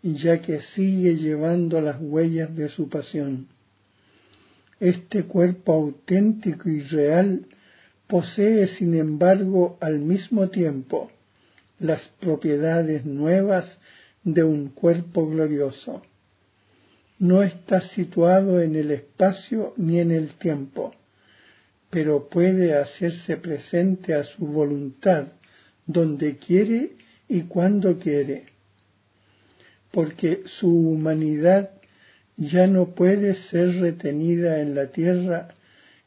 ya 0.02 0.42
que 0.42 0.62
sigue 0.62 1.18
llevando 1.18 1.82
las 1.82 1.98
huellas 2.00 2.56
de 2.56 2.70
su 2.70 2.88
pasión. 2.88 3.48
Este 4.80 5.26
cuerpo 5.26 5.74
auténtico 5.74 6.70
y 6.70 6.84
real 6.84 7.48
posee, 8.08 8.70
sin 8.70 8.96
embargo, 8.96 9.78
al 9.82 10.00
mismo 10.00 10.50
tiempo 10.50 11.12
las 11.82 12.02
propiedades 12.20 13.06
nuevas 13.06 13.78
de 14.24 14.44
un 14.44 14.70
cuerpo 14.70 15.28
glorioso. 15.28 16.02
No 17.20 17.44
está 17.44 17.82
situado 17.82 18.62
en 18.62 18.76
el 18.76 18.92
espacio 18.92 19.74
ni 19.78 20.00
en 20.00 20.12
el 20.12 20.30
tiempo 20.30 20.94
pero 21.92 22.30
puede 22.30 22.74
hacerse 22.74 23.38
presente 23.38 24.16
a 24.16 24.24
su 24.24 24.48
voluntad 24.48 25.28
donde 25.86 26.38
quiere 26.38 26.94
y 27.28 27.44
cuando 27.44 28.00
quiere, 28.00 28.46
porque 29.92 30.44
su 30.46 30.74
humanidad 30.74 31.72
ya 32.38 32.66
no 32.66 32.96
puede 32.96 33.36
ser 33.36 33.76
retenida 33.82 34.62
en 34.62 34.74
la 34.74 34.88
tierra 34.88 35.50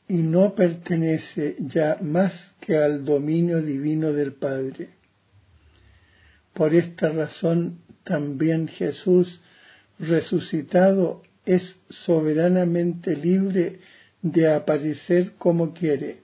y 0.08 0.14
no 0.14 0.54
pertenece 0.54 1.56
ya 1.60 1.98
más 2.00 2.54
que 2.60 2.76
al 2.76 3.04
dominio 3.04 3.60
divino 3.60 4.12
del 4.14 4.32
Padre. 4.32 4.93
Por 6.54 6.74
esta 6.74 7.10
razón 7.10 7.80
también 8.04 8.68
Jesús 8.68 9.40
resucitado 9.98 11.22
es 11.44 11.76
soberanamente 11.90 13.16
libre 13.16 13.80
de 14.22 14.52
aparecer 14.52 15.32
como 15.36 15.74
quiere, 15.74 16.20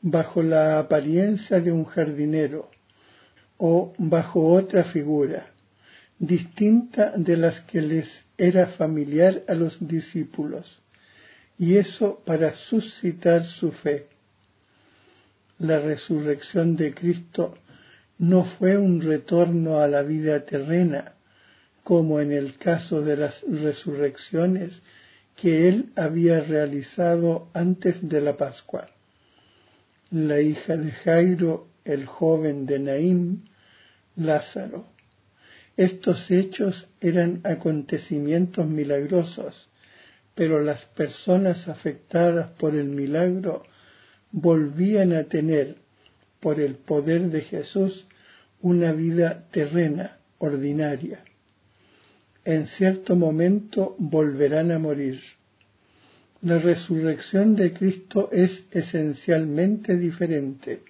bajo 0.00 0.42
la 0.42 0.78
apariencia 0.78 1.60
de 1.60 1.72
un 1.72 1.84
jardinero 1.84 2.70
o 3.58 3.92
bajo 3.98 4.46
otra 4.48 4.84
figura, 4.84 5.50
distinta 6.18 7.12
de 7.16 7.36
las 7.36 7.60
que 7.62 7.82
les 7.82 8.24
era 8.38 8.68
familiar 8.68 9.42
a 9.48 9.54
los 9.54 9.76
discípulos, 9.86 10.80
y 11.58 11.76
eso 11.76 12.22
para 12.24 12.54
suscitar 12.54 13.46
su 13.46 13.72
fe. 13.72 14.06
La 15.58 15.78
resurrección 15.80 16.74
de 16.76 16.94
Cristo 16.94 17.58
no 18.18 18.44
fue 18.44 18.76
un 18.76 19.00
retorno 19.00 19.80
a 19.80 19.88
la 19.88 20.02
vida 20.02 20.44
terrena, 20.44 21.14
como 21.84 22.20
en 22.20 22.32
el 22.32 22.56
caso 22.58 23.02
de 23.02 23.16
las 23.16 23.42
resurrecciones 23.42 24.82
que 25.36 25.68
él 25.68 25.92
había 25.96 26.40
realizado 26.40 27.48
antes 27.52 28.08
de 28.08 28.20
la 28.20 28.36
Pascua. 28.36 28.88
La 30.10 30.40
hija 30.40 30.76
de 30.76 30.92
Jairo, 30.92 31.68
el 31.84 32.06
joven 32.06 32.66
de 32.66 32.78
Naim, 32.78 33.44
Lázaro. 34.16 34.86
Estos 35.76 36.30
hechos 36.30 36.88
eran 37.00 37.40
acontecimientos 37.44 38.66
milagrosos, 38.66 39.68
pero 40.34 40.60
las 40.60 40.84
personas 40.84 41.68
afectadas 41.68 42.50
por 42.50 42.74
el 42.74 42.88
milagro 42.88 43.64
volvían 44.30 45.12
a 45.12 45.24
tener, 45.24 45.76
por 46.42 46.60
el 46.60 46.74
poder 46.74 47.30
de 47.30 47.40
Jesús, 47.40 48.06
una 48.60 48.92
vida 48.92 49.46
terrena, 49.50 50.18
ordinaria 50.38 51.24
en 52.44 52.66
cierto 52.66 53.14
momento 53.14 53.94
volverán 53.98 54.72
a 54.72 54.78
morir. 54.78 55.20
La 56.40 56.58
resurrección 56.58 57.54
de 57.54 57.72
Cristo 57.72 58.30
es 58.32 58.64
esencialmente 58.72 59.96
diferente. 59.96 60.82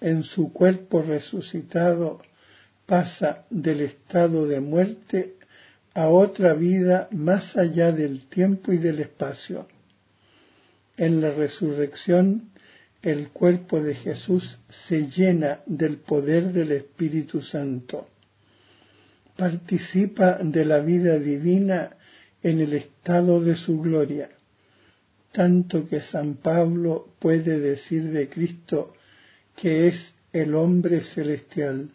En 0.00 0.24
su 0.24 0.52
cuerpo 0.52 1.00
resucitado 1.02 2.20
pasa 2.84 3.46
del 3.48 3.80
estado 3.80 4.46
de 4.46 4.60
muerte 4.60 5.36
a 5.94 6.08
otra 6.08 6.52
vida 6.52 7.08
más 7.12 7.56
allá 7.56 7.92
del 7.92 8.26
tiempo 8.28 8.72
y 8.72 8.78
del 8.78 9.00
espacio. 9.00 9.68
En 10.98 11.22
la 11.22 11.30
resurrección, 11.30 12.50
el 13.02 13.28
cuerpo 13.28 13.82
de 13.82 13.94
Jesús 13.94 14.58
se 14.86 15.08
llena 15.08 15.60
del 15.66 15.98
poder 15.98 16.52
del 16.52 16.72
Espíritu 16.72 17.42
Santo 17.42 18.08
participa 19.36 20.38
de 20.42 20.64
la 20.64 20.80
vida 20.80 21.18
divina 21.18 21.96
en 22.42 22.60
el 22.60 22.74
estado 22.74 23.40
de 23.40 23.56
su 23.56 23.80
gloria, 23.80 24.30
tanto 25.32 25.88
que 25.88 26.00
San 26.00 26.34
Pablo 26.34 27.14
puede 27.18 27.58
decir 27.58 28.10
de 28.10 28.28
Cristo 28.28 28.94
que 29.56 29.88
es 29.88 30.14
el 30.32 30.54
hombre 30.54 31.02
celestial. 31.02 31.90